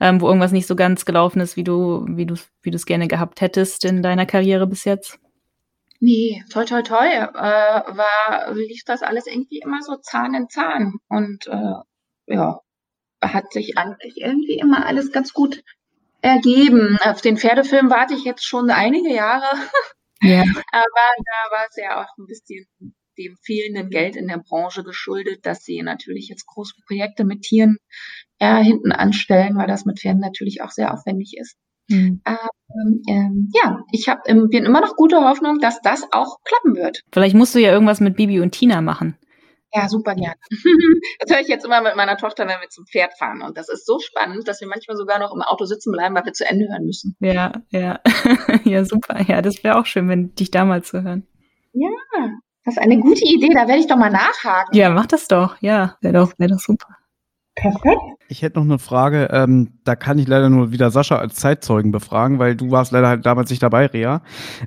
[0.00, 2.84] ähm, wo irgendwas nicht so ganz gelaufen ist, wie du, wie du, wie du es
[2.84, 5.20] gerne gehabt hättest in deiner Karriere bis jetzt?
[6.00, 10.94] Nee, toi toi toi, äh, war, lief das alles irgendwie immer so Zahn in Zahn.
[11.08, 12.58] Und äh, ja,
[13.22, 15.62] hat sich eigentlich irgendwie immer alles ganz gut
[16.22, 16.98] ergeben.
[17.04, 19.46] Auf den Pferdefilm warte ich jetzt schon einige Jahre.
[20.22, 20.40] Ja.
[20.72, 22.66] Aber da war es ja auch ein bisschen
[23.18, 27.78] dem fehlenden Geld in der Branche geschuldet, dass sie natürlich jetzt große Projekte mit Tieren
[28.38, 31.56] äh, hinten anstellen, weil das mit Pferden natürlich auch sehr aufwendig ist.
[31.88, 32.20] Mhm.
[32.26, 36.76] Ähm, ähm, ja, ich habe ähm, bin immer noch gute Hoffnung, dass das auch klappen
[36.76, 37.02] wird.
[37.12, 39.16] Vielleicht musst du ja irgendwas mit Bibi und Tina machen.
[39.72, 40.36] Ja, super gerne.
[41.18, 43.42] Das höre ich jetzt immer mit meiner Tochter, wenn wir zum Pferd fahren.
[43.42, 46.24] Und das ist so spannend, dass wir manchmal sogar noch im Auto sitzen bleiben, weil
[46.24, 47.16] wir zu Ende hören müssen.
[47.20, 48.00] Ja, ja.
[48.64, 49.20] ja, super.
[49.26, 51.26] Ja, das wäre auch schön, wenn dich damals zu hören.
[51.72, 51.90] Ja,
[52.66, 54.76] das ist eine gute Idee, da werde ich doch mal nachhaken.
[54.76, 55.56] Ja, mach das doch.
[55.60, 56.88] Ja, wäre doch, wär doch super.
[57.54, 58.00] Perfekt.
[58.28, 61.92] Ich hätte noch eine Frage, ähm, da kann ich leider nur wieder Sascha als Zeitzeugen
[61.92, 64.20] befragen, weil du warst leider halt damals nicht dabei, Rea.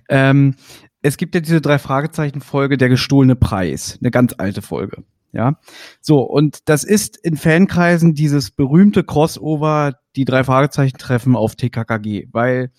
[0.08, 0.56] Ähm,
[1.02, 5.04] es gibt ja diese drei Fragezeichen-Folge, der gestohlene Preis, eine ganz alte Folge.
[5.34, 5.60] Ja,
[6.02, 12.30] so und das ist in Fankreisen dieses berühmte Crossover, die drei Fragezeichen treffen auf TKKG,
[12.32, 12.72] weil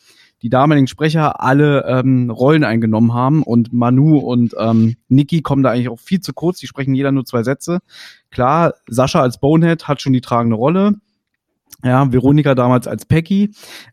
[0.42, 5.70] die damaligen Sprecher alle ähm, Rollen eingenommen haben und Manu und ähm, Niki kommen da
[5.70, 7.80] eigentlich auch viel zu kurz, die sprechen jeder nur zwei Sätze.
[8.30, 10.94] Klar, Sascha als Bonehead hat schon die tragende Rolle.
[11.82, 13.52] Ja, Veronika damals als Peggy.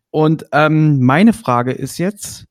[0.10, 2.46] Und ähm, meine Frage ist jetzt,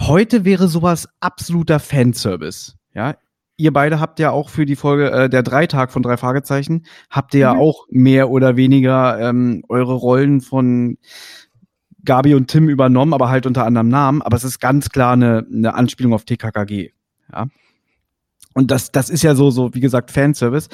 [0.00, 2.76] heute wäre sowas absoluter Fanservice.
[2.94, 3.14] Ja,
[3.56, 7.34] ihr beide habt ja auch für die Folge äh, der Dreitag von drei Fragezeichen, habt
[7.34, 7.56] ihr mhm.
[7.56, 10.96] ja auch mehr oder weniger ähm, eure Rollen von
[12.04, 14.22] Gabi und Tim übernommen, aber halt unter anderem Namen.
[14.22, 16.90] Aber es ist ganz klar eine, eine Anspielung auf TKKG.
[17.32, 17.46] Ja.
[18.54, 20.68] Und das, das ist ja so, so, wie gesagt, Fanservice.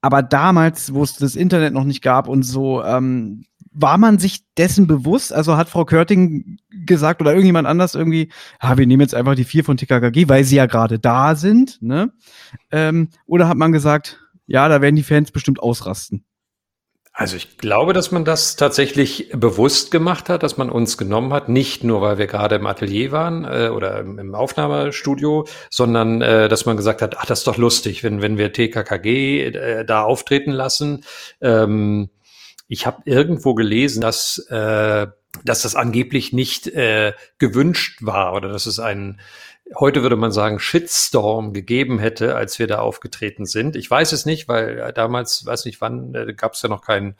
[0.00, 4.44] Aber damals, wo es das Internet noch nicht gab und so, ähm, war man sich
[4.56, 5.32] dessen bewusst?
[5.32, 9.44] Also hat Frau Körting gesagt oder irgendjemand anders irgendwie, ah, wir nehmen jetzt einfach die
[9.44, 12.12] vier von TKKG, weil sie ja gerade da sind, ne?
[12.70, 16.24] Ähm, oder hat man gesagt, ja, da werden die Fans bestimmt ausrasten?
[17.14, 21.50] Also ich glaube, dass man das tatsächlich bewusst gemacht hat, dass man uns genommen hat,
[21.50, 26.64] nicht nur weil wir gerade im Atelier waren äh, oder im, Aufnahmestudio, sondern äh, dass
[26.64, 30.52] man gesagt hat, ach, das ist doch lustig, wenn, wenn wir TKKG äh, da auftreten
[30.52, 31.04] lassen.
[31.42, 32.08] Ähm,
[32.66, 35.06] ich habe irgendwo gelesen, dass, äh,
[35.44, 39.20] dass das angeblich nicht äh, gewünscht war oder dass es einen,
[39.74, 43.76] heute würde man sagen, Shitstorm gegeben hätte, als wir da aufgetreten sind.
[43.76, 46.82] Ich weiß es nicht, weil äh, damals, weiß nicht wann, äh, gab es ja noch
[46.82, 47.16] kein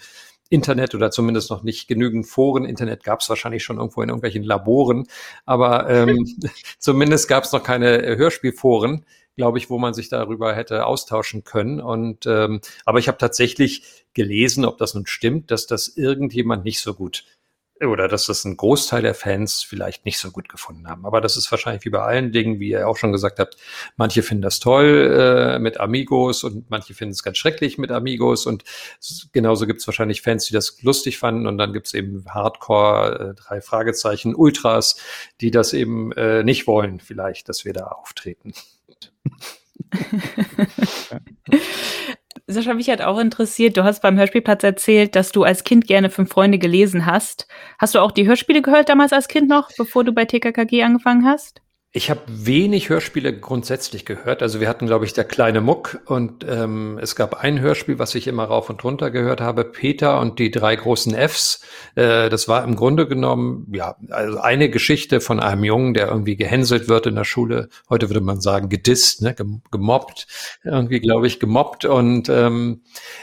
[0.49, 2.65] Internet oder zumindest noch nicht genügend Foren.
[2.65, 5.07] Internet gab es wahrscheinlich schon irgendwo in irgendwelchen Laboren,
[5.47, 6.27] aber ähm,
[6.79, 11.43] zumindest gab es noch keine äh, Hörspielforen glaube ich, wo man sich darüber hätte austauschen
[11.43, 11.81] können.
[11.81, 16.81] Und ähm, aber ich habe tatsächlich gelesen, ob das nun stimmt, dass das irgendjemand nicht
[16.81, 17.25] so gut
[17.87, 21.07] oder dass das ein Großteil der Fans vielleicht nicht so gut gefunden haben.
[21.07, 23.57] Aber das ist wahrscheinlich wie bei allen Dingen, wie ihr auch schon gesagt habt,
[23.97, 28.47] manche finden das toll äh, mit Amigos und manche finden es ganz schrecklich mit Amigos
[28.47, 28.65] und
[29.33, 33.31] genauso gibt es wahrscheinlich Fans, die das lustig fanden und dann gibt es eben Hardcore,
[33.31, 34.97] äh, drei Fragezeichen, Ultras,
[35.41, 38.53] die das eben äh, nicht wollen vielleicht, dass wir da auftreten.
[42.53, 46.11] Sascha, mich hat auch interessiert, du hast beim Hörspielplatz erzählt, dass du als Kind gerne
[46.11, 47.49] Fünf Freunde gelesen hast.
[47.79, 51.25] Hast du auch die Hörspiele gehört damals als Kind noch, bevor du bei TKKG angefangen
[51.25, 51.62] hast?
[51.95, 54.41] Ich habe wenig Hörspiele grundsätzlich gehört.
[54.41, 58.15] Also wir hatten, glaube ich, der kleine Muck und ähm, es gab ein Hörspiel, was
[58.15, 61.61] ich immer rauf und runter gehört habe, Peter und die drei großen Fs.
[61.95, 66.35] Äh, das war im Grunde genommen ja also eine Geschichte von einem Jungen, der irgendwie
[66.35, 67.69] gehänselt wird in der Schule.
[67.91, 69.37] Heute würde man sagen gedisst, ne?
[69.71, 70.27] gemobbt,
[70.65, 72.81] irgendwie glaube ich gemobbt und ähm,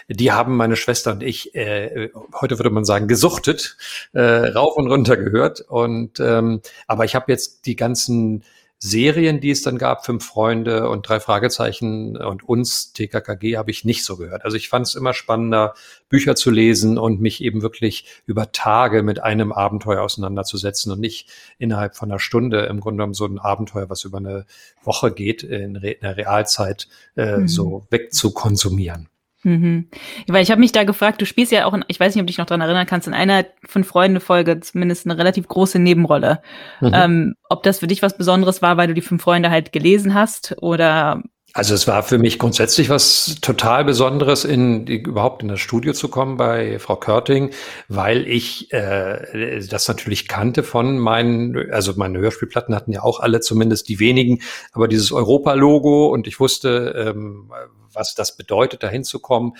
[0.09, 3.77] die haben meine Schwester und ich äh, heute würde man sagen gesuchtet,
[4.13, 8.43] äh, rauf und runter gehört und ähm, aber ich habe jetzt die ganzen
[8.81, 13.83] Serien, die es dann gab, Fünf Freunde und drei Fragezeichen und uns, TKKG, habe ich
[13.83, 14.45] nicht so gehört.
[14.45, 15.73] Also ich fand es immer spannender,
[16.07, 21.29] Bücher zu lesen und mich eben wirklich über Tage mit einem Abenteuer auseinanderzusetzen und nicht
[21.57, 24.45] innerhalb von einer Stunde im Grunde genommen so ein Abenteuer, was über eine
[24.81, 27.47] Woche geht, in, der Realzeit äh, mhm.
[27.49, 29.09] so wegzukonsumieren.
[29.43, 29.87] Mhm.
[30.27, 32.27] Weil ich habe mich da gefragt, du spielst ja auch, in, ich weiß nicht, ob
[32.27, 36.41] du dich noch dran erinnern kannst, in einer von Freunde-Folge zumindest eine relativ große Nebenrolle.
[36.81, 36.91] Mhm.
[36.93, 40.13] Ähm, ob das für dich was Besonderes war, weil du die fünf Freunde halt gelesen
[40.13, 41.21] hast oder
[41.53, 46.07] also es war für mich grundsätzlich was total Besonderes, in überhaupt in das Studio zu
[46.07, 47.49] kommen bei Frau Körting,
[47.87, 53.39] weil ich äh, das natürlich kannte von meinen, also meine Hörspielplatten hatten ja auch alle
[53.39, 54.41] zumindest die wenigen,
[54.73, 57.49] aber dieses Europa-Logo und ich wusste, ähm,
[57.93, 59.53] was das bedeutet, da hinzukommen.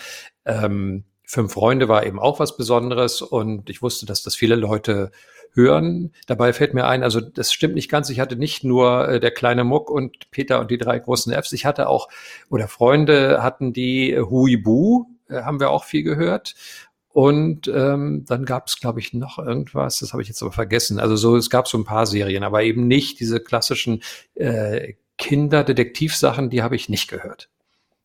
[0.44, 5.12] Ähm, Fünf Freunde war eben auch was Besonderes und ich wusste, dass das viele Leute
[5.52, 6.12] hören.
[6.26, 8.10] Dabei fällt mir ein, also das stimmt nicht ganz.
[8.10, 11.52] Ich hatte nicht nur äh, der kleine Muck und Peter und die drei großen Fs.
[11.52, 12.08] Ich hatte auch,
[12.48, 16.56] oder Freunde hatten die äh, Huibu, äh, haben wir auch viel gehört.
[17.12, 20.98] Und ähm, dann gab es, glaube ich, noch irgendwas, das habe ich jetzt aber vergessen.
[20.98, 24.02] Also so, es gab so ein paar Serien, aber eben nicht diese klassischen
[24.34, 27.49] äh, Kinderdetektivsachen, die habe ich nicht gehört.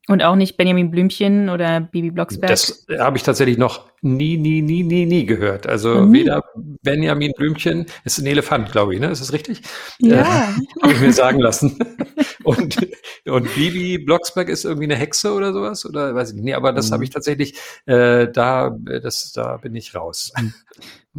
[0.08, 2.50] Und auch nicht Benjamin Blümchen oder Bibi Blocksberg?
[2.50, 5.66] Das habe ich tatsächlich noch nie, nie, nie, nie, nie gehört.
[5.66, 6.20] Also nie.
[6.20, 6.44] weder
[6.84, 9.10] Benjamin Blümchen, ist ein Elefant, glaube ich, ne?
[9.10, 9.62] Ist das richtig?
[10.00, 10.22] Ja.
[10.22, 11.80] Äh, habe ich mir sagen lassen.
[12.44, 12.88] und,
[13.26, 15.88] und Bibi Blocksberg ist irgendwie eine Hexe oder sowas?
[15.88, 16.46] Oder weiß ich nicht.
[16.46, 16.94] Nee, aber das mhm.
[16.94, 17.56] habe ich tatsächlich,
[17.88, 20.32] äh, da, das, da bin ich raus.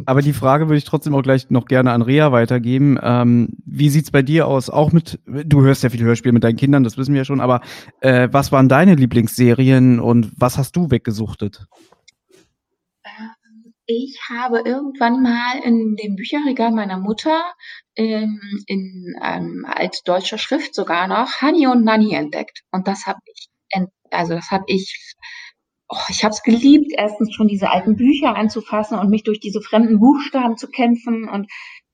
[0.05, 2.99] Aber die Frage würde ich trotzdem auch gleich noch gerne an Rea weitergeben.
[3.01, 4.69] Ähm, wie sieht's bei dir aus?
[4.69, 7.41] Auch mit, du hörst ja viele Hörspiele mit deinen Kindern, das wissen wir ja schon,
[7.41, 7.61] aber
[8.01, 11.65] äh, was waren deine Lieblingsserien und was hast du weggesuchtet?
[13.05, 17.41] Ähm, ich habe irgendwann mal in dem Bücherregal meiner Mutter
[17.95, 22.63] ähm, in ähm, als deutscher Schrift sogar noch Honey und Nanny entdeckt.
[22.71, 23.47] Und das habe ich,
[24.11, 25.06] also das habe ich
[25.89, 29.61] oh, ich habe es geliebt, erstens schon diese alten Bücher anzufassen und mich durch diese
[29.61, 31.47] fremden Buchstaben zu kämpfen und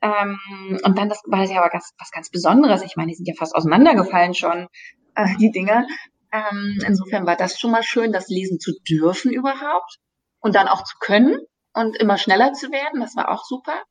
[0.03, 0.37] Ähm,
[0.83, 2.83] und dann, das war ja aber ganz, was ganz Besonderes.
[2.83, 4.67] Ich meine, die sind ja fast auseinandergefallen schon,
[5.15, 5.87] äh, die Dinger.
[6.33, 9.99] Ähm, insofern war das schon mal schön, das lesen zu dürfen überhaupt
[10.41, 11.37] und dann auch zu können
[11.73, 12.99] und immer schneller zu werden.
[12.99, 13.81] Das war auch super.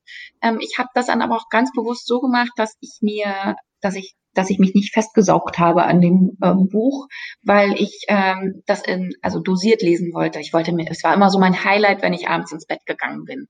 [0.42, 3.94] Ähm, ich habe das dann aber auch ganz bewusst so gemacht, dass ich mir, dass
[3.94, 7.07] ich dass ich mich nicht festgesaugt habe an dem ähm, Buch,
[7.43, 10.41] weil ich ähm, das in, also dosiert lesen wollte.
[10.41, 13.24] Ich wollte mir, es war immer so mein Highlight, wenn ich abends ins Bett gegangen
[13.24, 13.49] bin.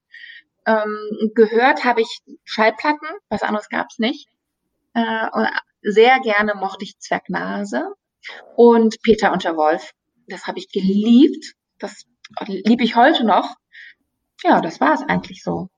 [0.67, 4.29] Ähm, gehört habe ich Schallplatten, was anderes gab's nicht.
[4.95, 5.49] Äh, und
[5.83, 7.93] sehr gerne mochte ich Zwergnase
[8.57, 9.93] und Peter und der Wolf.
[10.29, 11.55] Das habe ich geliebt.
[11.79, 12.05] Das
[12.47, 13.57] liebe ich heute noch.
[14.45, 15.69] Ja, das war es eigentlich so.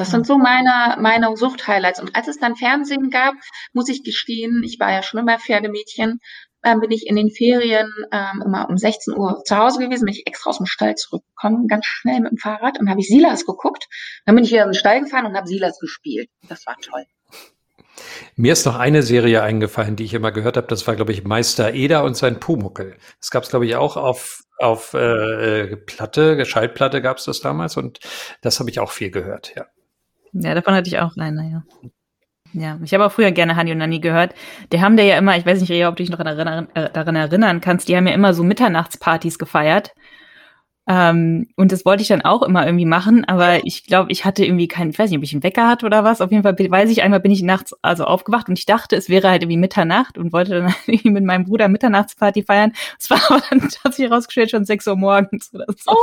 [0.00, 2.00] Das sind so meine, meine Sucht-Highlights.
[2.00, 3.34] Und als es dann Fernsehen gab,
[3.74, 6.20] muss ich gestehen, ich war ja schon immer Pferdemädchen,
[6.64, 10.14] ähm, bin ich in den Ferien ähm, immer um 16 Uhr zu Hause gewesen, bin
[10.14, 13.44] ich extra aus dem Stall zurückgekommen, ganz schnell mit dem Fahrrad und habe ich Silas
[13.44, 13.88] geguckt.
[14.24, 16.30] Dann bin ich wieder in den Stall gefahren und habe Silas gespielt.
[16.48, 17.04] Das war toll.
[18.36, 20.66] Mir ist noch eine Serie eingefallen, die ich immer gehört habe.
[20.66, 22.96] Das war, glaube ich, Meister Eder und sein Pumuckel.
[23.18, 27.76] Das gab es, glaube ich, auch auf, auf äh, Platte, Schallplatte gab es das damals
[27.76, 28.00] und
[28.40, 29.66] das habe ich auch viel gehört, ja.
[30.32, 31.90] Ja, davon hatte ich auch eine, ja.
[32.52, 34.34] Ja, ich habe auch früher gerne Hani und Nani gehört.
[34.72, 37.60] Die haben da ja immer, ich weiß nicht, ob du dich noch äh, daran erinnern
[37.60, 39.92] kannst, die haben ja immer so Mitternachtspartys gefeiert.
[40.90, 44.44] Ähm, und das wollte ich dann auch immer irgendwie machen, aber ich glaube, ich hatte
[44.44, 46.20] irgendwie keinen, ich weiß nicht, ob ich einen Wecker hatte oder was.
[46.20, 49.08] Auf jeden Fall weiß ich, einmal bin ich nachts also aufgewacht und ich dachte, es
[49.08, 52.72] wäre halt irgendwie Mitternacht und wollte dann irgendwie mit meinem Bruder Mitternachtsparty feiern.
[52.98, 55.92] Es war aber dann hat sich herausgestellt schon sechs Uhr morgens oder so.
[55.92, 55.96] Oh.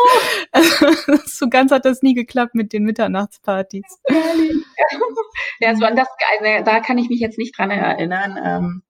[0.53, 0.87] Also,
[1.25, 3.99] so ganz hat das nie geklappt mit den Mitternachtspartys.
[5.59, 6.07] ja, so an das,
[6.39, 8.37] also, da kann ich mich jetzt nicht dran erinnern.
[8.37, 8.83] Ähm,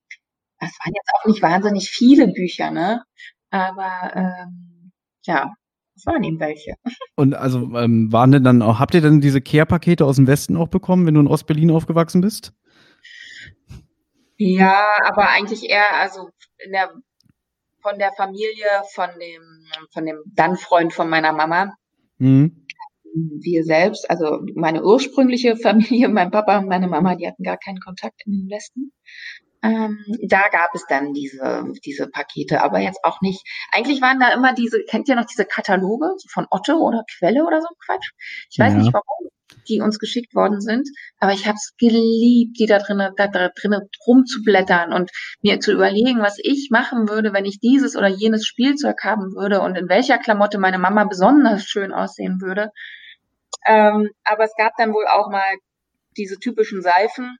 [0.60, 3.02] das waren jetzt auch nicht wahnsinnig viele Bücher, ne?
[3.50, 4.92] Aber ähm,
[5.24, 5.54] ja,
[5.98, 6.76] es waren eben welche.
[7.16, 10.56] Und also ähm, waren denn dann auch, habt ihr denn diese Care-Pakete aus dem Westen
[10.56, 12.54] auch bekommen, wenn du in Ostberlin aufgewachsen bist?
[14.38, 16.30] Ja, aber eigentlich eher, also
[16.72, 16.92] der,
[17.82, 19.42] von der Familie, von dem,
[19.92, 21.74] von dem Dann-Freund von meiner Mama.
[22.20, 22.68] Mhm.
[23.40, 27.80] Wir selbst, also meine ursprüngliche Familie, mein Papa und meine Mama, die hatten gar keinen
[27.80, 28.92] Kontakt in den Westen.
[29.68, 33.46] Ähm, da gab es dann diese, diese Pakete, aber jetzt auch nicht.
[33.72, 37.62] Eigentlich waren da immer diese, kennt ihr noch diese Kataloge von Otto oder Quelle oder
[37.62, 38.12] so Quatsch?
[38.50, 38.80] Ich weiß ja.
[38.80, 39.30] nicht warum
[39.70, 40.88] die uns geschickt worden sind,
[41.20, 45.12] aber ich habe es geliebt, die da drinnen da, drinnen rumzublättern und
[45.42, 49.62] mir zu überlegen, was ich machen würde, wenn ich dieses oder jenes Spielzeug haben würde
[49.62, 52.72] und in welcher Klamotte meine Mama besonders schön aussehen würde.
[53.66, 55.56] Ähm, aber es gab dann wohl auch mal
[56.18, 57.38] diese typischen Seifen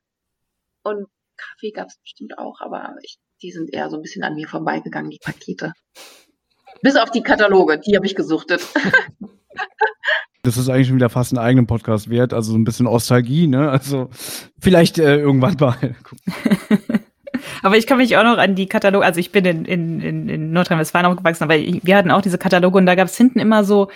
[0.82, 1.06] und
[1.38, 4.48] Kaffee gab es bestimmt auch, aber ich, die sind eher so ein bisschen an mir
[4.48, 5.72] vorbeigegangen, die Pakete.
[6.82, 8.66] Bis auf die Kataloge, die habe ich gesuchtet.
[10.42, 13.48] Das ist eigentlich schon wieder fast einen eigenen Podcast wert, also so ein bisschen Nostalgie,
[13.48, 13.70] ne?
[13.70, 14.08] Also
[14.58, 15.76] vielleicht äh, irgendwann mal.
[17.62, 20.28] aber ich kann mich auch noch an die Kataloge, also ich bin in, in, in,
[20.28, 23.64] in Nordrhein-Westfalen aufgewachsen, aber wir hatten auch diese Kataloge und da gab es hinten immer
[23.64, 23.90] so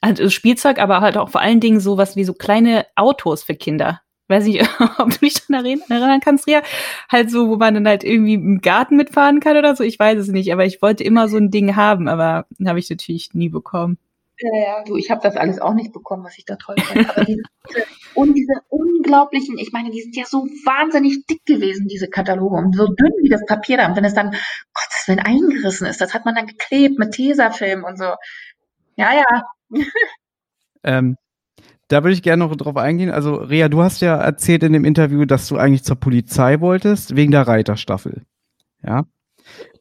[0.00, 3.54] also Spielzeug, aber halt auch vor allen Dingen so was wie so kleine Autos für
[3.54, 4.00] Kinder
[4.32, 4.60] weiß nicht,
[4.98, 6.62] ob du dich daran erinnern kannst, Ria,
[7.10, 10.18] halt so, wo man dann halt irgendwie im Garten mitfahren kann oder so, ich weiß
[10.18, 13.48] es nicht, aber ich wollte immer so ein Ding haben, aber habe ich natürlich nie
[13.48, 13.98] bekommen.
[14.38, 17.08] Ja, ja, du, ich habe das alles auch nicht bekommen, was ich da toll fand.
[17.10, 17.42] Aber diese,
[18.14, 22.74] und diese unglaublichen, ich meine, die sind ja so wahnsinnig dick gewesen, diese Kataloge, und
[22.74, 23.86] so dünn wie das Papier da.
[23.86, 27.84] Und wenn es dann, Gottes Willen, eingerissen ist, das hat man dann geklebt mit Tesafilm
[27.84, 28.14] und so.
[28.96, 29.80] Ja, ja.
[30.82, 31.16] Ähm,
[31.92, 33.10] da würde ich gerne noch drauf eingehen.
[33.10, 37.16] Also, Rea, du hast ja erzählt in dem Interview, dass du eigentlich zur Polizei wolltest,
[37.16, 38.22] wegen der Reiterstaffel.
[38.82, 39.04] Ja.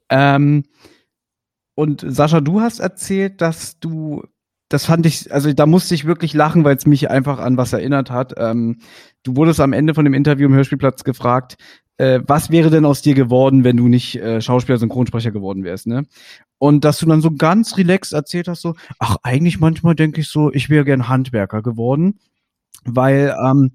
[0.10, 0.64] Ähm,
[1.74, 4.24] und Sascha, du hast erzählt, dass du,
[4.68, 7.72] das fand ich, also da musste ich wirklich lachen, weil es mich einfach an was
[7.72, 8.34] erinnert hat.
[8.36, 8.80] Ähm,
[9.24, 11.56] du wurdest am Ende von dem Interview im Hörspielplatz gefragt,
[12.02, 15.86] äh, was wäre denn aus dir geworden, wenn du nicht äh, Schauspieler, Synchronsprecher geworden wärst,
[15.86, 16.06] ne?
[16.58, 20.28] Und dass du dann so ganz relaxed erzählt hast, so, ach, eigentlich manchmal denke ich
[20.28, 22.20] so, ich wäre gern Handwerker geworden,
[22.86, 23.72] weil, ähm,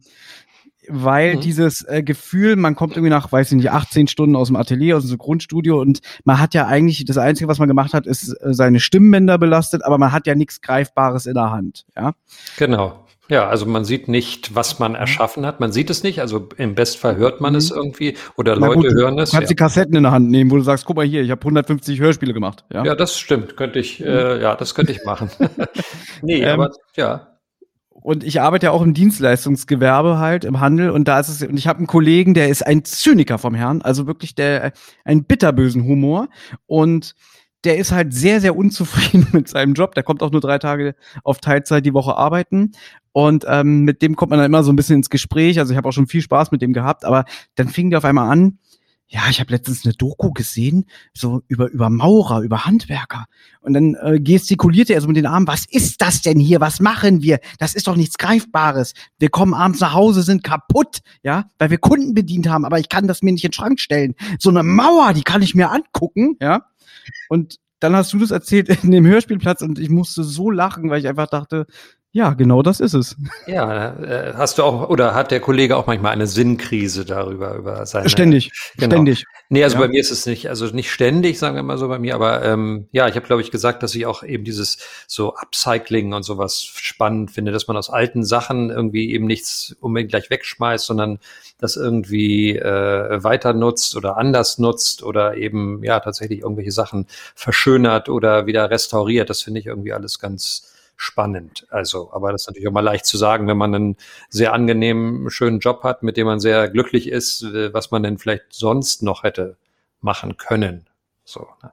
[0.89, 1.41] weil mhm.
[1.41, 4.97] dieses äh, Gefühl, man kommt irgendwie nach, weiß ich nicht, 18 Stunden aus dem Atelier,
[4.97, 8.29] aus dem Grundstudio und man hat ja eigentlich, das Einzige, was man gemacht hat, ist
[8.29, 12.15] äh, seine Stimmbänder belastet, aber man hat ja nichts Greifbares in der Hand, ja.
[12.57, 13.06] Genau.
[13.29, 14.99] Ja, also man sieht nicht, was man mhm.
[14.99, 15.61] erschaffen hat.
[15.61, 16.21] Man sieht es nicht.
[16.21, 17.59] Also im Bestfall hört man mhm.
[17.59, 19.31] es irgendwie oder Na Leute gut, hören es.
[19.31, 19.55] Du kannst ja.
[19.55, 21.99] die Kassetten in der Hand nehmen, wo du sagst, guck mal hier, ich habe 150
[21.99, 22.65] Hörspiele gemacht.
[22.73, 23.57] Ja, ja das stimmt.
[23.57, 25.31] Könnte ich, äh, ja, das könnte ich machen.
[26.23, 27.29] nee, ähm, aber ja.
[28.07, 30.91] Und ich arbeite ja auch im Dienstleistungsgewerbe halt, im Handel.
[30.91, 33.83] Und da ist es, und ich habe einen Kollegen, der ist ein Zyniker vom Herrn,
[33.83, 34.73] also wirklich der,
[35.05, 36.29] einen bitterbösen Humor.
[36.67, 37.17] Und
[37.67, 39.95] der ist halt sehr, sehr unzufrieden mit seinem Job.
[39.95, 40.95] Der kommt auch nur drei Tage
[41.25, 42.73] auf Teilzeit die Woche arbeiten.
[43.13, 45.59] Und ähm, mit dem kommt man dann immer so ein bisschen ins Gespräch.
[45.59, 47.25] Also ich habe auch schon viel Spaß mit dem gehabt, aber
[47.57, 48.59] dann fing der auf einmal an,
[49.09, 53.27] ja, ich habe letztens eine Doku gesehen, so über, über Maurer, über Handwerker.
[53.61, 56.61] Und dann äh, gestikulierte er so mit den Armen, was ist das denn hier?
[56.61, 57.39] Was machen wir?
[57.59, 58.95] Das ist doch nichts Greifbares.
[59.19, 62.89] Wir kommen abends nach Hause, sind kaputt, ja, weil wir Kunden bedient haben, aber ich
[62.89, 64.15] kann das mir nicht in den Schrank stellen.
[64.41, 66.67] So eine Mauer, die kann ich mir angucken, ja.
[67.29, 70.99] Und dann hast du das erzählt in dem Hörspielplatz und ich musste so lachen, weil
[70.99, 71.67] ich einfach dachte,
[72.17, 73.15] ja, genau das ist es.
[73.47, 77.85] Ja, äh, hast du auch, oder hat der Kollege auch manchmal eine Sinnkrise darüber, über
[77.85, 78.09] seine.
[78.09, 78.95] Ständig, genau.
[78.95, 79.27] ständig.
[79.51, 79.83] Nee, also ja.
[79.83, 82.43] bei mir ist es nicht, also nicht ständig, sagen wir mal so bei mir, aber
[82.43, 86.23] ähm, ja, ich habe, glaube ich, gesagt, dass ich auch eben dieses so Upcycling und
[86.23, 91.19] sowas spannend finde, dass man aus alten Sachen irgendwie eben nichts unbedingt gleich wegschmeißt, sondern
[91.59, 98.09] das irgendwie äh, weiter nutzt oder anders nutzt oder eben ja tatsächlich irgendwelche Sachen verschönert
[98.09, 99.29] oder wieder restauriert.
[99.29, 101.67] Das finde ich irgendwie alles ganz spannend.
[101.71, 103.97] Also, aber das ist natürlich auch mal leicht zu sagen, wenn man einen
[104.29, 108.19] sehr angenehmen, schönen Job hat, mit dem man sehr glücklich ist, äh, was man denn
[108.19, 109.57] vielleicht sonst noch hätte
[110.01, 110.89] machen können.
[111.25, 111.47] So.
[111.63, 111.73] Ne?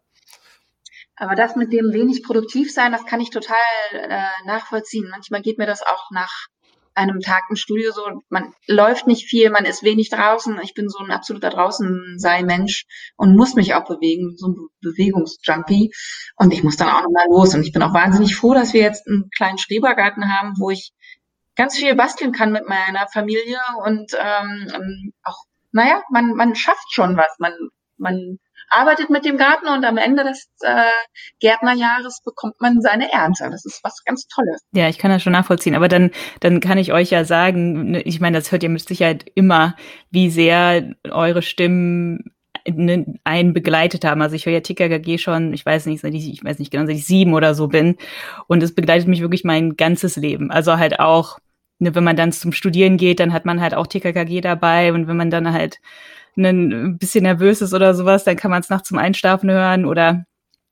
[1.16, 3.58] Aber das mit dem wenig produktiv sein, das kann ich total
[3.92, 5.08] äh, nachvollziehen.
[5.10, 6.48] Manchmal geht mir das auch nach
[6.96, 10.60] einem Tag im Studio so, man läuft nicht viel, man ist wenig draußen.
[10.64, 12.86] Ich bin so ein absoluter draußen sei Mensch
[13.18, 15.92] und muss mich auch bewegen, so ein Be Bewegungsjunkie.
[16.36, 17.56] Und ich muss dann auch nochmal los.
[17.56, 20.92] Und ich bin auch wahnsinnig froh, dass wir jetzt einen kleinen Schrebergarten haben, wo ich
[21.56, 27.16] ganz viel basteln kann mit meiner Familie und ähm, auch, naja, man, man schafft schon
[27.18, 27.36] was.
[27.40, 27.54] Man,
[27.98, 28.40] man
[28.74, 30.86] arbeitet mit dem Garten und am Ende des äh,
[31.40, 33.50] Gärtnerjahres bekommt man seine Ernte.
[33.50, 34.62] Das ist was ganz Tolles.
[34.74, 35.76] Ja, ich kann das schon nachvollziehen.
[35.76, 38.88] Aber dann, dann kann ich euch ja sagen, ne, ich meine, das hört ihr mit
[38.88, 39.76] Sicherheit immer,
[40.10, 42.34] wie sehr eure Stimmen
[42.68, 44.22] ne, einen begleitet haben.
[44.22, 47.06] Also ich höre ja TKKG schon, ich weiß nicht, ich weiß nicht genau, seit ich
[47.06, 47.98] sieben oder so bin.
[48.48, 50.52] Und es begleitet mich wirklich mein ganzes Leben.
[50.52, 51.38] Also halt auch,
[51.80, 54.94] ne, wenn man dann zum Studieren geht, dann hat man halt auch TKKG dabei.
[54.94, 55.80] Und wenn man dann halt
[56.38, 60.26] ein bisschen nervös ist oder sowas, dann kann man es nachts zum Einschlafen hören oder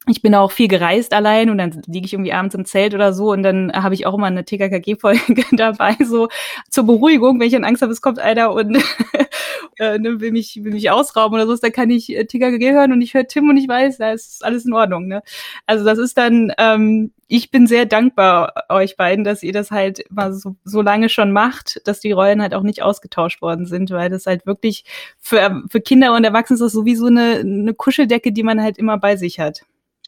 [0.07, 3.13] ich bin auch viel gereist allein und dann liege ich irgendwie abends im Zelt oder
[3.13, 6.27] so und dann habe ich auch immer eine TKKG-Folge dabei, so
[6.69, 8.77] zur Beruhigung, wenn ich dann Angst habe, es kommt einer und
[9.77, 12.93] äh, ne, will, mich, will mich ausrauben oder so, dann kann ich äh, TKKG hören
[12.93, 15.07] und ich höre Tim und ich weiß, da ist alles in Ordnung.
[15.07, 15.21] Ne?
[15.67, 20.03] Also das ist dann, ähm, ich bin sehr dankbar euch beiden, dass ihr das halt
[20.09, 23.91] mal so, so lange schon macht, dass die Rollen halt auch nicht ausgetauscht worden sind,
[23.91, 24.83] weil das halt wirklich
[25.19, 28.97] für, für Kinder und Erwachsene ist das sowieso eine, eine Kuscheldecke, die man halt immer
[28.97, 29.61] bei sich hat.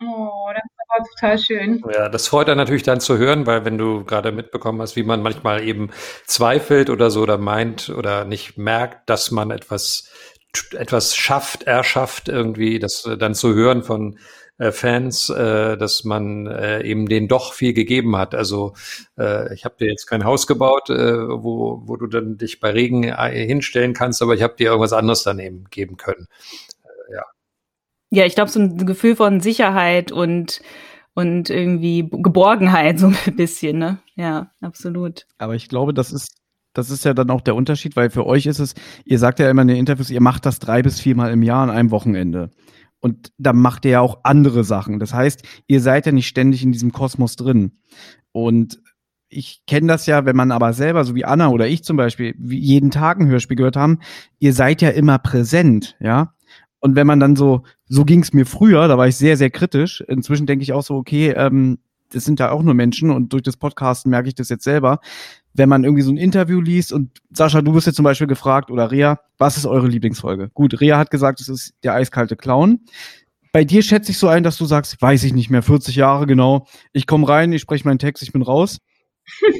[0.06, 1.84] Oh, das ist aber total schön.
[1.94, 5.04] Ja, das freut dann natürlich dann zu hören, weil wenn du gerade mitbekommen hast, wie
[5.04, 5.90] man manchmal eben
[6.26, 10.10] zweifelt oder so oder meint oder nicht merkt, dass man etwas
[10.74, 14.20] etwas schafft, erschafft irgendwie, das äh, dann zu hören von
[14.60, 16.46] äh, Fans, äh, dass man
[16.84, 18.36] eben denen doch viel gegeben hat.
[18.36, 18.74] Also
[19.18, 23.94] ich habe dir jetzt kein Haus gebaut, wo, wo du dann dich bei Regen hinstellen
[23.94, 26.28] kannst, aber ich habe dir irgendwas anderes daneben geben können.
[28.14, 30.62] Ja, ich glaube, so ein Gefühl von Sicherheit und
[31.16, 34.00] und irgendwie Geborgenheit so ein bisschen, ne?
[34.16, 35.26] Ja, absolut.
[35.40, 36.38] Aber ich glaube, das ist
[36.74, 38.74] das ist ja dann auch der Unterschied, weil für euch ist es,
[39.06, 41.64] ihr sagt ja immer in den Interviews, ihr macht das drei bis viermal im Jahr
[41.64, 42.50] an einem Wochenende.
[43.00, 45.00] Und da macht ihr ja auch andere Sachen.
[45.00, 47.80] Das heißt, ihr seid ja nicht ständig in diesem Kosmos drin.
[48.32, 48.80] Und
[49.28, 52.36] ich kenne das ja, wenn man aber selber, so wie Anna oder ich zum Beispiel,
[52.40, 54.00] jeden Tag ein Hörspiel gehört haben,
[54.40, 56.34] ihr seid ja immer präsent, ja.
[56.84, 59.50] Und wenn man dann so, so ging es mir früher, da war ich sehr, sehr
[59.50, 60.02] kritisch.
[60.02, 61.78] Inzwischen denke ich auch so, okay, ähm,
[62.10, 65.00] das sind ja auch nur Menschen und durch das Podcasten merke ich das jetzt selber.
[65.54, 68.70] Wenn man irgendwie so ein Interview liest und Sascha, du wirst jetzt zum Beispiel gefragt
[68.70, 70.50] oder Rea, was ist eure Lieblingsfolge?
[70.54, 72.82] Gut, Rea hat gesagt, es ist der eiskalte Clown.
[73.54, 76.28] Bei dir schätze ich so ein, dass du sagst, weiß ich nicht mehr, 40 Jahre
[76.28, 76.68] genau.
[76.92, 78.80] Ich komme rein, ich spreche meinen Text, ich bin raus.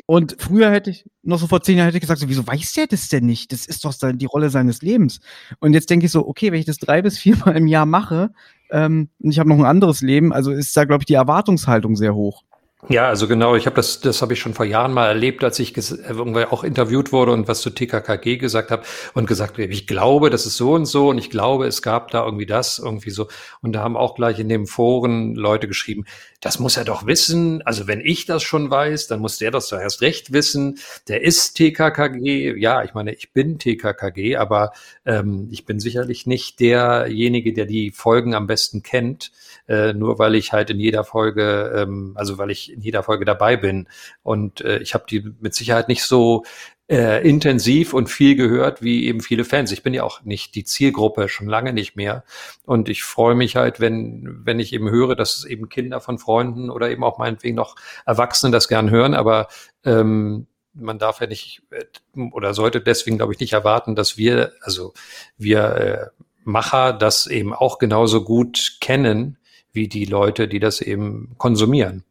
[0.06, 2.74] Und früher hätte ich, noch so vor zehn Jahren hätte ich gesagt, so, wieso weiß
[2.74, 3.52] der das denn nicht?
[3.52, 5.20] Das ist doch die Rolle seines Lebens.
[5.60, 8.32] Und jetzt denke ich so, okay, wenn ich das drei bis viermal im Jahr mache,
[8.72, 11.96] ähm, und ich habe noch ein anderes Leben, also ist da, glaube ich, die Erwartungshaltung
[11.96, 12.44] sehr hoch.
[12.90, 15.58] Ja, also genau, ich habe das, das habe ich schon vor Jahren mal erlebt, als
[15.60, 20.30] ich irgendwie auch interviewt wurde und was zu TKKG gesagt habe und gesagt, ich glaube,
[20.30, 23.30] das ist so und so und ich glaube, es gab da irgendwie das, irgendwie so.
[23.62, 26.04] Und da haben auch gleich in dem Foren Leute geschrieben,
[26.42, 27.62] das muss er doch wissen.
[27.62, 30.78] Also wenn ich das schon weiß, dann muss der das doch erst recht wissen.
[31.08, 32.56] Der ist TKKG.
[32.58, 34.74] Ja, ich meine, ich bin TKKG, aber
[35.06, 39.32] ähm, ich bin sicherlich nicht derjenige, der die Folgen am besten kennt,
[39.68, 43.26] äh, nur weil ich halt in jeder Folge, ähm, also weil ich in jeder Folge
[43.26, 43.88] dabei bin.
[44.22, 46.44] Und äh, ich habe die mit Sicherheit nicht so
[46.90, 49.72] äh, intensiv und viel gehört wie eben viele Fans.
[49.72, 52.24] Ich bin ja auch nicht die Zielgruppe, schon lange nicht mehr.
[52.66, 56.18] Und ich freue mich halt, wenn, wenn ich eben höre, dass es eben Kinder von
[56.18, 59.48] Freunden oder eben auch meinetwegen noch Erwachsene das gern hören, aber
[59.86, 61.86] ähm, man darf ja nicht äh,
[62.32, 64.94] oder sollte deswegen, glaube ich, nicht erwarten, dass wir, also
[65.38, 69.38] wir äh, Macher das eben auch genauso gut kennen
[69.74, 72.04] wie die Leute, die das eben konsumieren.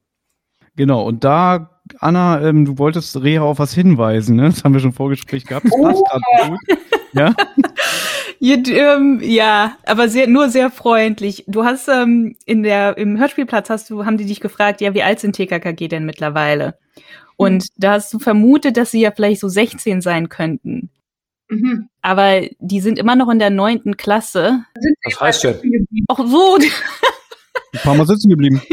[0.76, 4.48] Genau, und da, Anna, ähm, du wolltest Reha auf was hinweisen, ne?
[4.50, 5.66] Das haben wir schon Vorgespräch gehabt.
[5.66, 6.48] Das passt oh.
[6.48, 6.78] gut.
[7.12, 7.34] Ja?
[8.38, 11.44] ja, ähm, ja, aber sehr, nur sehr freundlich.
[11.46, 15.02] Du hast ähm, in der, im Hörspielplatz hast du, haben die dich gefragt, ja, wie
[15.02, 16.78] alt sind TKKG denn mittlerweile?
[17.36, 17.68] Und mhm.
[17.76, 20.90] da hast du vermutet, dass sie ja vielleicht so 16 sein könnten.
[21.48, 21.88] Mhm.
[22.00, 24.64] Aber die sind immer noch in der neunten Klasse.
[25.04, 25.54] Was heißt ja?
[26.08, 26.58] Auch so.
[27.72, 28.62] Ein paar Mal sitzen geblieben.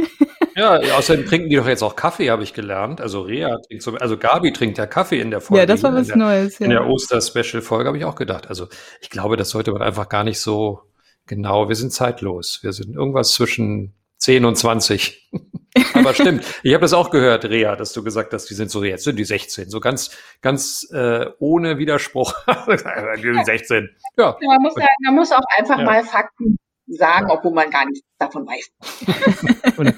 [0.56, 3.00] Ja, außerdem trinken die doch jetzt auch Kaffee, habe ich gelernt.
[3.00, 5.62] Also Rea trinkt so, also Gabi trinkt ja Kaffee in der Folge.
[5.62, 6.60] Ja, das war was der, Neues.
[6.60, 6.66] Ja.
[6.66, 8.48] In der Oster-Special-Folge habe ich auch gedacht.
[8.48, 8.68] Also
[9.00, 10.82] ich glaube, das sollte man einfach gar nicht so
[11.28, 11.70] genau.
[11.70, 12.60] Wir sind zeitlos.
[12.62, 15.32] Wir sind irgendwas zwischen 10 und 20.
[15.94, 18.84] Aber stimmt, ich habe das auch gehört, Rea, dass du gesagt hast, die sind so,
[18.84, 19.70] jetzt sind die 16.
[19.70, 22.34] So ganz, ganz äh, ohne Widerspruch.
[22.68, 23.90] die sind 16.
[24.18, 24.36] Ja.
[24.42, 24.74] Man, muss,
[25.06, 25.86] man muss auch einfach ja.
[25.86, 26.58] mal Fakten
[26.90, 29.78] sagen, obwohl man gar nichts davon weiß.
[29.78, 29.94] oder,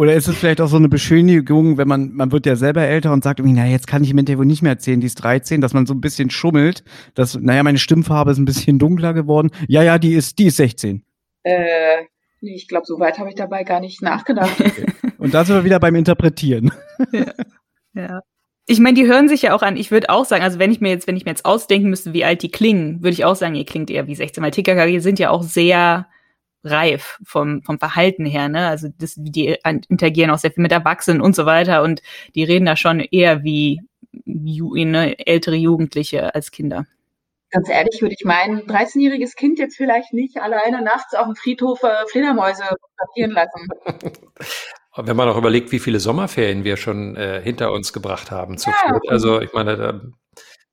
[0.00, 3.12] oder ist es vielleicht auch so eine Beschönigung, wenn man, man wird ja selber älter
[3.12, 5.60] und sagt irgendwie, na, jetzt kann ich im Interview nicht mehr erzählen, die ist 13,
[5.60, 9.50] dass man so ein bisschen schummelt, dass, naja, meine Stimmfarbe ist ein bisschen dunkler geworden.
[9.68, 11.04] Ja, ja, die ist, die ist 16.
[11.42, 12.04] Äh,
[12.40, 14.58] nee, ich glaube, so weit habe ich dabei gar nicht nachgedacht.
[14.60, 14.86] Okay.
[15.18, 16.72] Und da sind wir wieder beim Interpretieren.
[17.12, 18.02] Ja.
[18.02, 18.20] ja.
[18.66, 19.76] Ich meine, die hören sich ja auch an.
[19.76, 22.12] Ich würde auch sagen, also wenn ich mir jetzt, wenn ich mir jetzt ausdenken müsste,
[22.12, 25.00] wie alt die klingen, würde ich auch sagen, ihr klingt eher wie 16, weil TKKG
[25.00, 26.06] sind ja auch sehr
[26.64, 28.68] reif vom, vom Verhalten her, ne?
[28.68, 29.56] Also das, die
[29.88, 32.02] interagieren auch sehr viel mit Erwachsenen und so weiter und
[32.34, 33.82] die reden da schon eher wie,
[34.24, 36.86] ne, ältere Jugendliche als Kinder.
[37.50, 41.82] Ganz ehrlich würde ich meinen, 13-jähriges Kind jetzt vielleicht nicht alleine nachts auf dem Friedhof
[41.82, 43.68] äh, Fledermäuse fotografieren lassen.
[44.96, 48.70] Wenn man auch überlegt, wie viele Sommerferien wir schon äh, hinter uns gebracht haben zu
[48.70, 49.00] ja.
[49.08, 49.92] Also ich meine, da,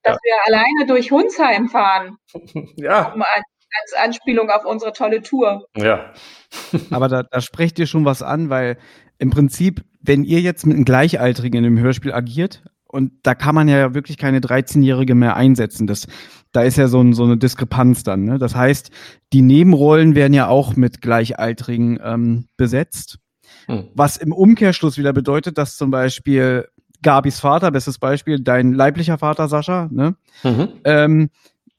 [0.03, 0.19] dass ja.
[0.21, 2.17] wir alleine durch Hunsheim fahren.
[2.75, 3.13] ja.
[3.13, 3.41] Um ein
[3.81, 5.67] als Anspielung auf unsere tolle Tour.
[5.75, 6.13] Ja.
[6.91, 8.77] Aber da, da sprecht ihr schon was an, weil
[9.19, 13.53] im Prinzip, wenn ihr jetzt mit einem Gleichaltrigen in einem Hörspiel agiert, und da kann
[13.53, 15.87] man ja wirklich keine 13-Jährige mehr einsetzen.
[15.87, 16.07] Das,
[16.53, 18.23] da ist ja so, ein, so eine Diskrepanz dann.
[18.23, 18.39] Ne?
[18.39, 18.91] Das heißt,
[19.33, 23.19] die Nebenrollen werden ja auch mit Gleichaltrigen ähm, besetzt.
[23.65, 23.89] Hm.
[23.93, 26.69] Was im Umkehrschluss wieder bedeutet, dass zum Beispiel
[27.03, 30.15] Gabis Vater, bestes Beispiel, dein leiblicher Vater Sascha, ne?
[30.43, 30.69] Mhm.
[30.83, 31.29] Ähm,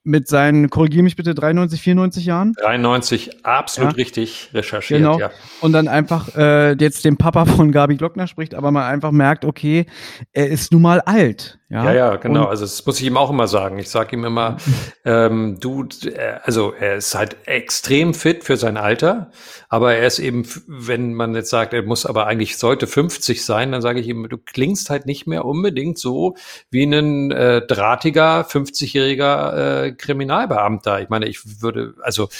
[0.08, 2.54] mit seinen, korrigiere mich bitte, 93, 94 Jahren?
[2.54, 3.96] 93, absolut ja.
[3.96, 5.18] richtig recherchiert, genau.
[5.18, 5.30] ja.
[5.60, 9.44] Und dann einfach äh, jetzt den Papa von Gabi Glockner spricht, aber man einfach merkt,
[9.44, 9.86] okay,
[10.32, 11.57] er ist nun mal alt.
[11.70, 12.44] Ja, ja, ja genau.
[12.44, 13.78] Und also das muss ich ihm auch immer sagen.
[13.78, 14.56] Ich sage ihm immer,
[15.04, 19.30] ähm, du, äh, also er ist halt extrem fit für sein Alter,
[19.68, 23.72] aber er ist eben, wenn man jetzt sagt, er muss aber eigentlich sollte 50 sein,
[23.72, 26.36] dann sage ich ihm, du klingst halt nicht mehr unbedingt so
[26.70, 31.02] wie ein äh, drahtiger 50-jähriger äh, Kriminalbeamter.
[31.02, 32.30] Ich meine, ich würde, also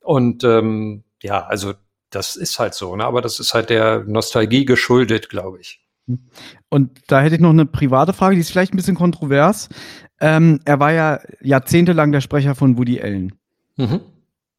[0.00, 1.74] und ähm, ja, also
[2.08, 3.04] das ist halt so, ne?
[3.04, 5.80] Aber das ist halt der Nostalgie geschuldet, glaube ich.
[6.68, 9.68] Und da hätte ich noch eine private Frage, die ist vielleicht ein bisschen kontrovers.
[10.20, 13.32] Ähm, er war ja jahrzehntelang der Sprecher von Woody Allen.
[13.76, 14.00] Mhm.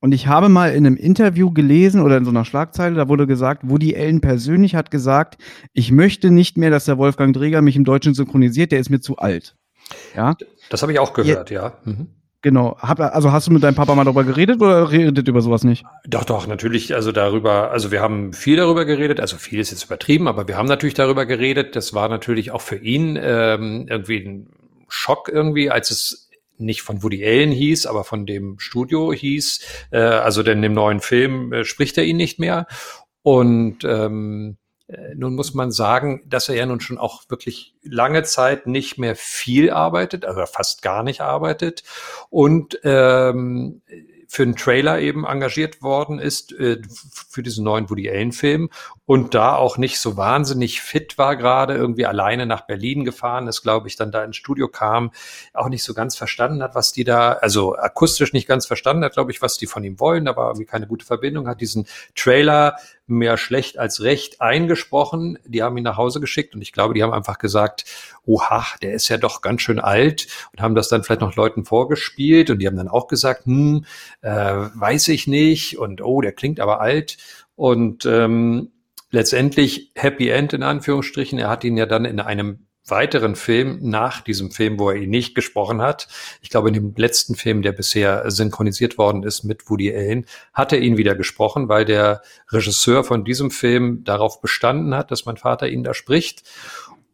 [0.01, 3.27] Und ich habe mal in einem Interview gelesen oder in so einer Schlagzeile, da wurde
[3.27, 5.37] gesagt, Woody Allen persönlich hat gesagt,
[5.73, 9.01] ich möchte nicht mehr, dass der Wolfgang Dreger mich im Deutschen synchronisiert, der ist mir
[9.01, 9.55] zu alt.
[10.15, 10.37] Ja.
[10.69, 11.63] Das habe ich auch gehört, ja.
[11.63, 11.73] ja.
[11.83, 12.07] Mhm.
[12.41, 12.77] Genau.
[12.79, 15.83] Hab, also hast du mit deinem Papa mal darüber geredet oder redet über sowas nicht?
[16.07, 16.95] Doch, doch, natürlich.
[16.95, 19.19] Also darüber, also wir haben viel darüber geredet.
[19.19, 21.75] Also viel ist jetzt übertrieben, aber wir haben natürlich darüber geredet.
[21.75, 24.49] Das war natürlich auch für ihn ähm, irgendwie ein
[24.87, 29.87] Schock irgendwie, als es nicht von Woody Allen hieß, aber von dem Studio hieß.
[29.91, 32.67] Äh, also denn im neuen Film äh, spricht er ihn nicht mehr.
[33.21, 34.58] Und ähm, äh,
[35.15, 39.15] nun muss man sagen, dass er ja nun schon auch wirklich lange Zeit nicht mehr
[39.15, 41.83] viel arbeitet, also fast gar nicht arbeitet.
[42.29, 43.81] Und ähm,
[44.27, 46.81] für einen Trailer eben engagiert worden ist äh,
[47.29, 48.69] für diesen neuen Woody Allen Film
[49.09, 53.63] und da auch nicht so wahnsinnig fit war gerade irgendwie alleine nach Berlin gefahren ist,
[53.63, 55.09] glaube ich, dann da ins Studio kam,
[55.51, 59.13] auch nicht so ganz verstanden hat, was die da, also akustisch nicht ganz verstanden hat,
[59.13, 62.75] glaube ich, was die von ihm wollen, aber irgendwie keine gute Verbindung hat, diesen Trailer
[63.07, 65.39] mehr schlecht als recht eingesprochen.
[65.43, 67.85] Die haben ihn nach Hause geschickt und ich glaube, die haben einfach gesagt,
[68.27, 71.65] oha, der ist ja doch ganz schön alt und haben das dann vielleicht noch Leuten
[71.65, 73.85] vorgespielt und die haben dann auch gesagt, hm,
[74.21, 77.17] äh, weiß ich nicht und oh, der klingt aber alt
[77.55, 78.71] und ähm,
[79.11, 81.39] letztendlich Happy End in Anführungsstrichen.
[81.39, 85.09] Er hat ihn ja dann in einem weiteren Film nach diesem Film, wo er ihn
[85.09, 86.07] nicht gesprochen hat.
[86.41, 90.73] Ich glaube, in dem letzten Film, der bisher synchronisiert worden ist mit Woody Allen, hat
[90.73, 95.37] er ihn wieder gesprochen, weil der Regisseur von diesem Film darauf bestanden hat, dass mein
[95.37, 96.43] Vater ihn da spricht.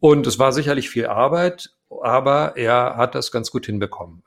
[0.00, 1.70] Und es war sicherlich viel Arbeit,
[2.02, 4.22] aber er hat das ganz gut hinbekommen.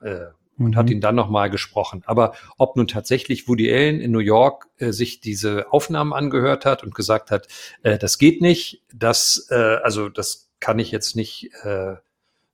[0.59, 0.75] Äh, und mhm.
[0.75, 2.03] hat ihn dann nochmal gesprochen.
[2.05, 6.83] Aber ob nun tatsächlich Woody Allen in New York äh, sich diese Aufnahmen angehört hat
[6.83, 7.47] und gesagt hat,
[7.83, 11.95] äh, das geht nicht, das, äh, also das kann ich jetzt nicht äh,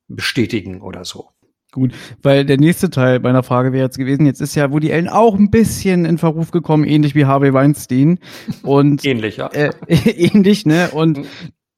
[0.08, 1.30] bestätigen oder so.
[1.72, 1.92] Gut,
[2.22, 5.34] weil der nächste Teil meiner Frage wäre jetzt gewesen, jetzt ist ja Woody Allen auch
[5.34, 8.18] ein bisschen in Verruf gekommen, ähnlich wie Harvey Weinstein.
[8.62, 9.48] Und ähnlich, ja.
[9.48, 10.90] Äh, ähnlich, ne?
[10.92, 11.26] Und mhm.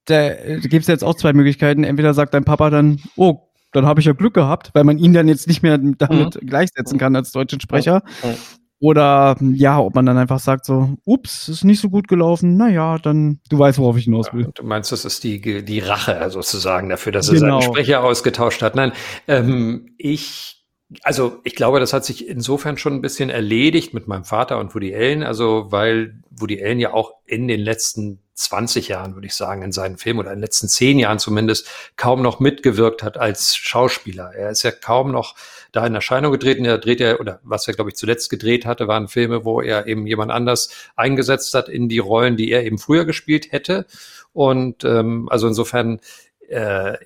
[0.05, 1.83] da, da gibt es jetzt auch zwei Möglichkeiten.
[1.83, 5.13] Entweder sagt dein Papa dann, oh, dann habe ich ja Glück gehabt, weil man ihn
[5.13, 6.47] dann jetzt nicht mehr damit mhm.
[6.47, 8.03] gleichsetzen kann als deutschen Sprecher.
[8.23, 8.35] Mhm.
[8.81, 12.99] Oder ja, ob man dann einfach sagt so, ups, ist nicht so gut gelaufen, naja,
[12.99, 14.45] dann, du weißt, worauf ich hinaus will.
[14.45, 17.61] Ja, du meinst, das ist die, die Rache sozusagen dafür, dass er genau.
[17.61, 18.77] seinen Sprecher ausgetauscht hat.
[18.77, 18.93] Nein,
[19.27, 20.58] ähm, ich
[21.03, 24.75] also ich glaube, das hat sich insofern schon ein bisschen erledigt mit meinem Vater und
[24.75, 29.35] Woody Allen, also weil Woody Allen ja auch in den letzten 20 Jahren, würde ich
[29.35, 33.19] sagen, in seinen Filmen oder in den letzten zehn Jahren zumindest kaum noch mitgewirkt hat
[33.19, 34.33] als Schauspieler.
[34.33, 35.35] Er ist ja kaum noch
[35.73, 36.65] da in Erscheinung getreten.
[36.65, 39.89] Er dreht ja, oder was er, glaube ich, zuletzt gedreht hatte, waren Filme, wo er
[39.89, 43.87] eben jemand anders eingesetzt hat in die Rollen, die er eben früher gespielt hätte.
[44.33, 46.01] Und ähm, also insofern
[46.49, 46.97] äh,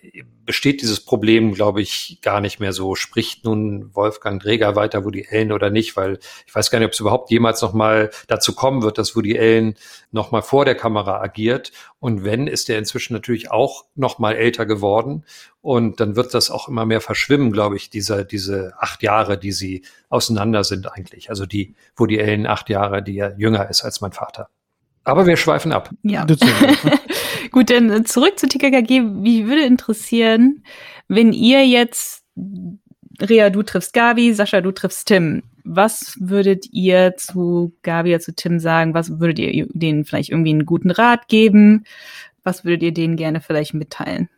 [0.44, 2.94] besteht dieses Problem, glaube ich, gar nicht mehr so.
[2.94, 6.92] Spricht nun Wolfgang Dreger weiter Woody Allen oder nicht, weil ich weiß gar nicht, ob
[6.92, 9.74] es überhaupt jemals noch mal dazu kommen wird, dass Woody Allen
[10.12, 11.72] noch mal vor der Kamera agiert.
[11.98, 15.24] Und wenn, ist er inzwischen natürlich auch noch mal älter geworden.
[15.60, 19.52] Und dann wird das auch immer mehr verschwimmen, glaube ich, diese, diese acht Jahre, die
[19.52, 21.30] sie auseinander sind eigentlich.
[21.30, 24.48] Also die Woody Allen acht Jahre, die er jünger ist als mein Vater.
[25.04, 25.90] Aber wir schweifen ab.
[26.02, 26.26] Ja.
[27.50, 29.02] Gut, dann zurück zu TKKG.
[29.22, 30.64] Wie würde interessieren,
[31.08, 32.24] wenn ihr jetzt,
[33.20, 35.42] Rea, du triffst Gabi, Sascha, du triffst Tim.
[35.64, 38.94] Was würdet ihr zu Gabi oder zu Tim sagen?
[38.94, 41.84] Was würdet ihr denen vielleicht irgendwie einen guten Rat geben?
[42.42, 44.28] Was würdet ihr denen gerne vielleicht mitteilen?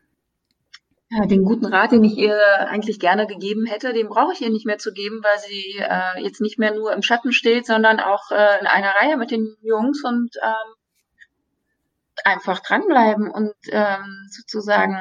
[1.16, 2.36] Ja, den guten Rat, den ich ihr
[2.68, 6.20] eigentlich gerne gegeben hätte, den brauche ich ihr nicht mehr zu geben, weil sie äh,
[6.20, 9.54] jetzt nicht mehr nur im Schatten steht, sondern auch äh, in einer Reihe mit den
[9.62, 10.74] Jungs und ähm,
[12.24, 15.00] einfach dranbleiben und ähm, sozusagen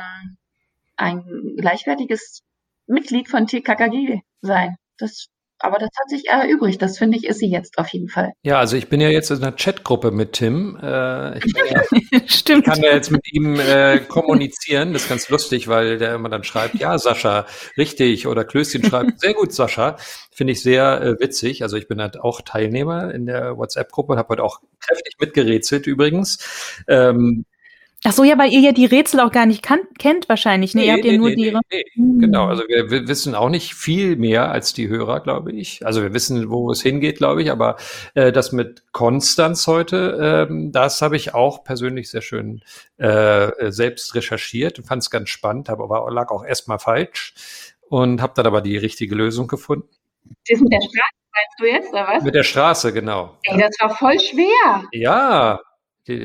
[0.97, 2.43] ein gleichwertiges
[2.85, 4.75] Mitglied von TKKG sein.
[4.99, 5.29] Das
[5.59, 6.81] aber das hat sich erübrigt.
[6.81, 8.33] Das finde ich, ist sie jetzt auf jeden Fall.
[8.43, 10.77] Ja, also ich bin ja jetzt in einer Chatgruppe mit Tim.
[10.81, 11.81] Äh, ich, ja,
[12.27, 12.65] Stimmt.
[12.65, 14.93] kann ja jetzt mit ihm äh, kommunizieren.
[14.93, 17.45] Das ist ganz lustig, weil der immer dann schreibt, ja, Sascha,
[17.77, 18.27] richtig.
[18.27, 19.95] Oder Klößchen schreibt, sehr gut, Sascha.
[20.31, 21.63] Finde ich sehr äh, witzig.
[21.63, 25.87] Also ich bin halt auch Teilnehmer in der WhatsApp-Gruppe und habe heute auch kräftig mitgerätselt
[25.87, 26.83] übrigens.
[26.87, 27.45] Ähm,
[28.05, 30.81] Ach so, ja, weil ihr ja die Rätsel auch gar nicht kan kennt wahrscheinlich, ne?
[30.81, 31.57] Nee, ihr habt ja nur nee, die.
[31.71, 32.19] Nee, hm.
[32.19, 35.85] Genau, also wir, wir, wissen auch nicht viel mehr als die Hörer, glaube ich.
[35.85, 37.77] Also wir wissen, wo es hingeht, glaube ich, aber
[38.13, 42.61] äh, das mit Konstanz heute, ähm, das habe ich auch persönlich sehr schön
[42.97, 47.33] äh, selbst recherchiert und fand es ganz spannend, aber lag auch erstmal falsch
[47.87, 49.87] und habe dann aber die richtige Lösung gefunden.
[50.49, 52.23] Das mit der Straße meinst du jetzt, oder was?
[52.23, 53.37] Mit der Straße, genau.
[53.43, 54.83] Ey, das war voll schwer.
[54.91, 55.59] Ja,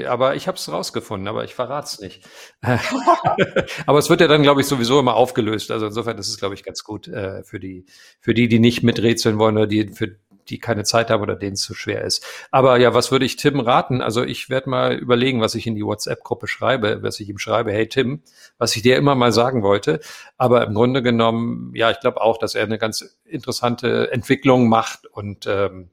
[0.07, 2.29] aber ich habe es rausgefunden, aber ich verrate es nicht.
[3.87, 5.71] aber es wird ja dann, glaube ich, sowieso immer aufgelöst.
[5.71, 7.87] Also insofern ist es, glaube ich, ganz gut äh, für die,
[8.21, 10.17] für die, die nicht miträtseln wollen oder die, für
[10.49, 12.25] die keine Zeit haben oder denen es zu schwer ist.
[12.51, 14.01] Aber ja, was würde ich Tim raten?
[14.01, 17.73] Also ich werde mal überlegen, was ich in die WhatsApp-Gruppe schreibe, was ich ihm schreibe,
[17.73, 18.23] hey Tim,
[18.57, 20.01] was ich dir immer mal sagen wollte.
[20.37, 25.07] Aber im Grunde genommen, ja, ich glaube auch, dass er eine ganz interessante Entwicklung macht
[25.07, 25.91] und ähm,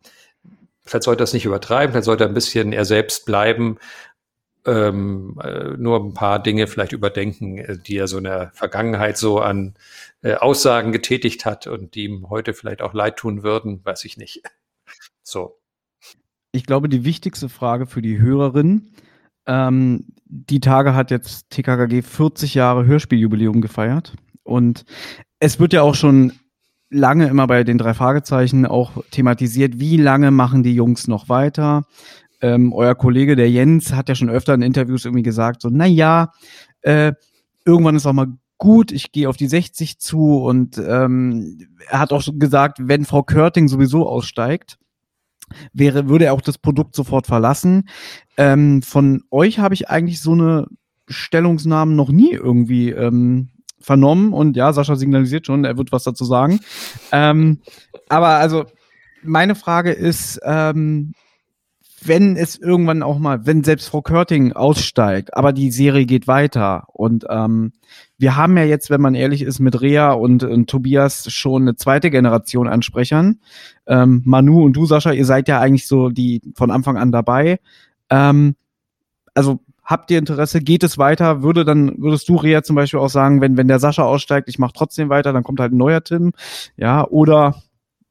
[0.86, 3.78] Vielleicht sollte er es nicht übertreiben, vielleicht sollte er ein bisschen er selbst bleiben,
[4.66, 9.18] ähm, äh, nur ein paar Dinge vielleicht überdenken, äh, die er so in der Vergangenheit
[9.18, 9.76] so an
[10.22, 14.18] äh, Aussagen getätigt hat und die ihm heute vielleicht auch leid tun würden, weiß ich
[14.18, 14.44] nicht.
[15.28, 15.58] So.
[16.52, 18.94] Ich glaube, die wichtigste Frage für die Hörerin,
[19.48, 24.14] ähm, die Tage hat jetzt TKKG 40 Jahre Hörspieljubiläum gefeiert
[24.44, 24.86] und
[25.40, 26.34] es wird ja auch schon
[26.90, 31.84] lange immer bei den drei Fragezeichen auch thematisiert, wie lange machen die Jungs noch weiter?
[32.42, 35.86] Ähm, euer Kollege, der Jens, hat ja schon öfter in Interviews irgendwie gesagt, so, na
[35.86, 36.32] ja,
[36.82, 37.14] äh,
[37.66, 38.28] irgendwann ist auch mal
[38.58, 43.06] gut, ich gehe auf die 60 zu und ähm, er hat auch schon gesagt, wenn
[43.06, 44.78] Frau Körting sowieso aussteigt,
[45.74, 47.88] wäre, würde er auch das Produkt sofort verlassen.
[48.38, 50.68] Ähm, von euch habe ich eigentlich so eine
[51.08, 53.50] Stellungsnahmen noch nie irgendwie ähm,
[53.86, 56.60] vernommen und ja, Sascha signalisiert schon, er wird was dazu sagen.
[57.12, 57.60] Ähm,
[58.10, 58.66] aber also,
[59.22, 61.14] meine Frage ist, ähm,
[62.02, 66.88] wenn es irgendwann auch mal, wenn selbst Frau Körting aussteigt, aber die Serie geht weiter
[66.94, 67.74] und ähm,
[68.18, 71.76] wir haben ja jetzt, wenn man ehrlich ist, mit Rea und, und Tobias schon eine
[71.76, 73.40] zweite Generation an Sprechern.
[73.88, 77.60] Ähm, Manu und du, Sascha, ihr seid ja eigentlich so die von Anfang an dabei.
[78.10, 78.56] Ähm,
[79.34, 81.44] also habt ihr Interesse, geht es weiter?
[81.44, 84.60] Würde dann, würdest du, Rea, zum Beispiel auch sagen, wenn, wenn der Sascha aussteigt, ich
[84.60, 86.34] mache trotzdem weiter, dann kommt halt ein neuer Tim.
[86.76, 87.62] Ja, oder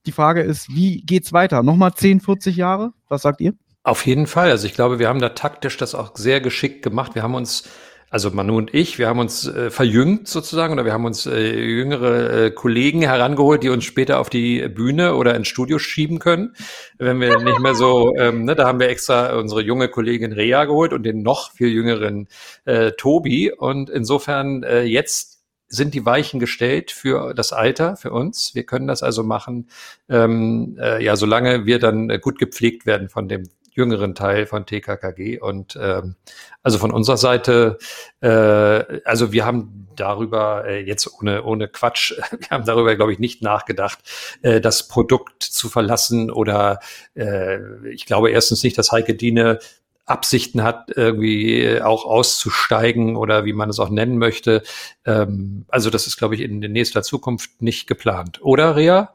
[0.07, 1.63] die Frage ist, wie geht's weiter?
[1.63, 2.93] Nochmal 10, 40 Jahre?
[3.09, 3.55] Was sagt ihr?
[3.83, 4.51] Auf jeden Fall.
[4.51, 7.15] Also ich glaube, wir haben da taktisch das auch sehr geschickt gemacht.
[7.15, 7.69] Wir haben uns
[8.11, 11.59] also Manu und ich, wir haben uns äh, verjüngt sozusagen oder wir haben uns äh,
[11.59, 16.55] jüngere äh, Kollegen herangeholt, die uns später auf die Bühne oder ins Studio schieben können,
[16.99, 20.65] wenn wir nicht mehr so, ähm, ne, da haben wir extra unsere junge Kollegin Rea
[20.65, 22.29] geholt und den noch viel jüngeren
[22.65, 25.35] äh, Tobi und insofern äh, jetzt
[25.69, 28.55] sind die Weichen gestellt für das Alter, für uns.
[28.55, 29.69] Wir können das also machen,
[30.09, 34.67] ähm, äh, ja, solange wir dann äh, gut gepflegt werden von dem jüngeren Teil von
[34.67, 35.41] TKKG.
[35.41, 36.17] Und ähm,
[36.63, 37.79] also von unserer Seite,
[38.21, 43.19] äh, also wir haben darüber äh, jetzt ohne, ohne Quatsch, wir haben darüber, glaube ich,
[43.19, 43.99] nicht nachgedacht,
[44.43, 46.81] äh, das Produkt zu verlassen oder
[47.15, 47.59] äh,
[47.89, 49.59] ich glaube erstens nicht, dass Heike Diene
[50.07, 54.63] Absichten hat, irgendwie auch auszusteigen oder wie man es auch nennen möchte.
[55.07, 58.43] Ähm, also das ist, glaube ich, in, in nächster Zukunft nicht geplant.
[58.43, 59.15] Oder, Rea?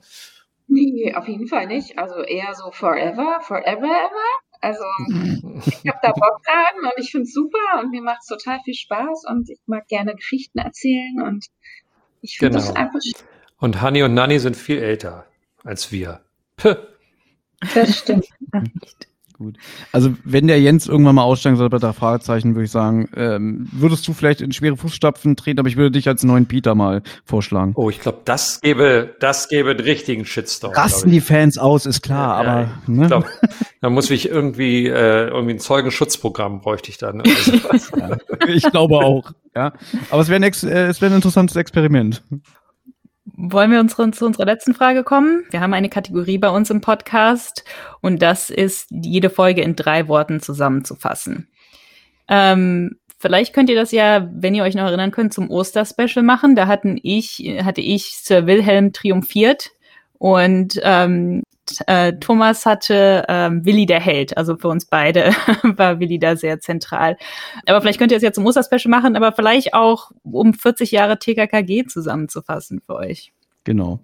[0.67, 1.97] Nee, auf jeden Fall nicht.
[1.97, 4.48] Also eher so forever, forever, ever.
[4.61, 4.83] Also
[5.65, 8.59] ich habe da Bock dran und ich finde es super und mir macht es total
[8.63, 11.45] viel Spaß und ich mag gerne Geschichten erzählen und
[12.21, 12.67] ich finde genau.
[12.67, 12.99] das einfach
[13.57, 15.25] Und Hani und Nani sind viel älter
[15.63, 16.21] als wir.
[16.57, 16.75] Puh.
[17.73, 18.27] Das stimmt.
[19.39, 19.55] Gut.
[19.93, 23.69] Also wenn der Jens irgendwann mal aussteigen soll bei der Fragezeichen, würde ich sagen, ähm,
[23.71, 27.03] würdest du vielleicht in schwere Fußstapfen treten, aber ich würde dich als neuen Peter mal
[27.23, 27.71] vorschlagen.
[27.77, 30.73] Oh, ich glaube, das gäbe, das gäbe einen richtigen Shitstorm.
[30.73, 32.61] Rasten die Fans aus, ist klar, ja, aber.
[32.61, 33.07] Ja, ne?
[33.07, 33.25] glaub,
[33.79, 37.21] da muss ich irgendwie, äh, irgendwie ein Zeugenschutzprogramm bräuchte ich dann.
[37.21, 39.71] Also, ja, ich glaube auch, ja.
[40.09, 42.23] Aber es wäre ein, äh, es wäre ein interessantes Experiment.
[43.35, 45.43] Wollen wir unsere, zu unserer letzten Frage kommen?
[45.51, 47.63] Wir haben eine Kategorie bei uns im Podcast
[48.01, 51.47] und das ist, jede Folge in drei Worten zusammenzufassen.
[52.27, 56.55] Ähm, vielleicht könnt ihr das ja, wenn ihr euch noch erinnern könnt, zum Osterspecial machen.
[56.55, 59.71] Da hatten ich, hatte ich Sir Wilhelm triumphiert
[60.17, 61.43] und ähm,
[61.87, 64.37] äh, Thomas hatte ähm, Willi der Held.
[64.37, 67.17] Also für uns beide war Willi da sehr zentral.
[67.65, 71.19] Aber vielleicht könnt ihr es ja zum Osterspecial machen, aber vielleicht auch, um 40 Jahre
[71.19, 73.33] TKKG zusammenzufassen für euch.
[73.63, 74.01] Genau.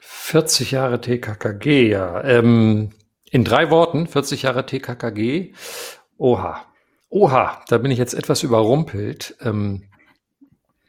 [0.00, 2.22] 40 Jahre TKKG, ja.
[2.24, 2.90] Ähm,
[3.30, 5.52] in drei Worten, 40 Jahre TKKG.
[6.18, 6.66] Oha.
[7.08, 9.36] Oha, da bin ich jetzt etwas überrumpelt.
[9.40, 9.84] Ähm,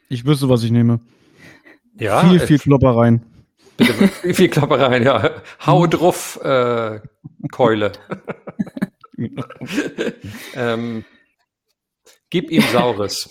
[0.08, 1.00] ich wüsste, was ich nehme.
[1.98, 2.20] Ja.
[2.20, 3.33] Viel, viel Kloppereien.
[3.76, 5.42] Bitte, wie viel Klappereien, ja.
[5.64, 7.00] Hau drauf, äh,
[7.50, 7.92] Keule.
[10.54, 11.04] ähm,
[12.30, 13.28] gib ihm Saures.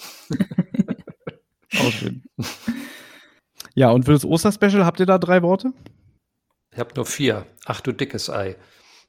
[1.78, 2.24] Auch schön.
[3.76, 5.74] Ja, und für das Osterspecial habt ihr da drei Worte?
[6.72, 7.46] Ich habe nur vier.
[7.66, 8.56] Ach du dickes Ei.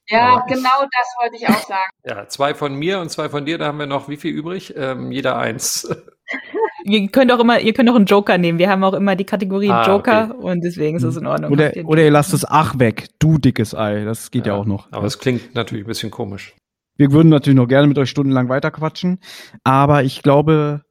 [0.09, 1.91] Ja, Aber, genau das wollte ich auch sagen.
[2.05, 4.74] Ja, zwei von mir und zwei von dir, da haben wir noch wie viel übrig?
[4.76, 5.89] Ähm, jeder eins.
[6.85, 8.59] ihr könnt auch immer, ihr könnt auch einen Joker nehmen.
[8.59, 10.53] Wir haben auch immer die Kategorie ah, Joker okay.
[10.53, 11.53] und deswegen ist es in Ordnung.
[11.53, 14.04] Oder, oder ihr lasst es Ach weg, du dickes Ei.
[14.04, 14.92] Das geht ja, ja auch noch.
[14.92, 16.54] Aber es klingt natürlich ein bisschen komisch.
[16.96, 19.18] Wir würden natürlich noch gerne mit euch stundenlang weiterquatschen,
[19.64, 20.83] aber ich glaube,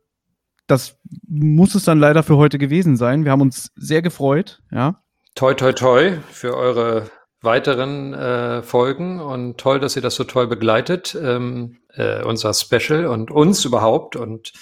[0.67, 3.23] das muss es dann leider für heute gewesen sein.
[3.23, 5.01] Wir haben uns sehr gefreut, ja.
[5.35, 7.09] Toi, toi, toi für eure
[7.41, 13.05] weiteren äh, Folgen und toll, dass ihr das so toll begleitet, ähm, äh, unser Special
[13.05, 14.53] und uns überhaupt und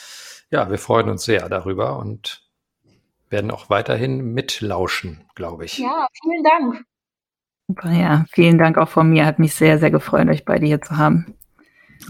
[0.51, 2.43] ja, wir freuen uns sehr darüber und
[3.29, 5.77] werden auch weiterhin mitlauschen, glaube ich.
[5.77, 6.85] Ja, vielen Dank.
[7.97, 9.25] Ja, vielen Dank auch von mir.
[9.25, 11.35] Hat mich sehr, sehr gefreut, euch beide hier zu haben.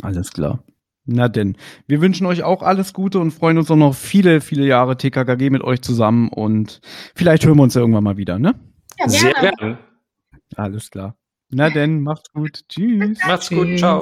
[0.01, 0.63] Alles klar.
[1.05, 1.57] Na denn,
[1.87, 5.49] wir wünschen euch auch alles Gute und freuen uns auch noch viele, viele Jahre TKKG
[5.49, 6.81] mit euch zusammen und
[7.15, 8.55] vielleicht hören wir uns ja irgendwann mal wieder, ne?
[8.99, 9.19] Ja, gerne.
[9.19, 9.77] Sehr gerne.
[10.55, 11.15] Alles klar.
[11.49, 12.61] Na denn, macht's gut.
[12.69, 13.19] Tschüss.
[13.25, 13.77] Macht's gut.
[13.77, 14.01] Ciao.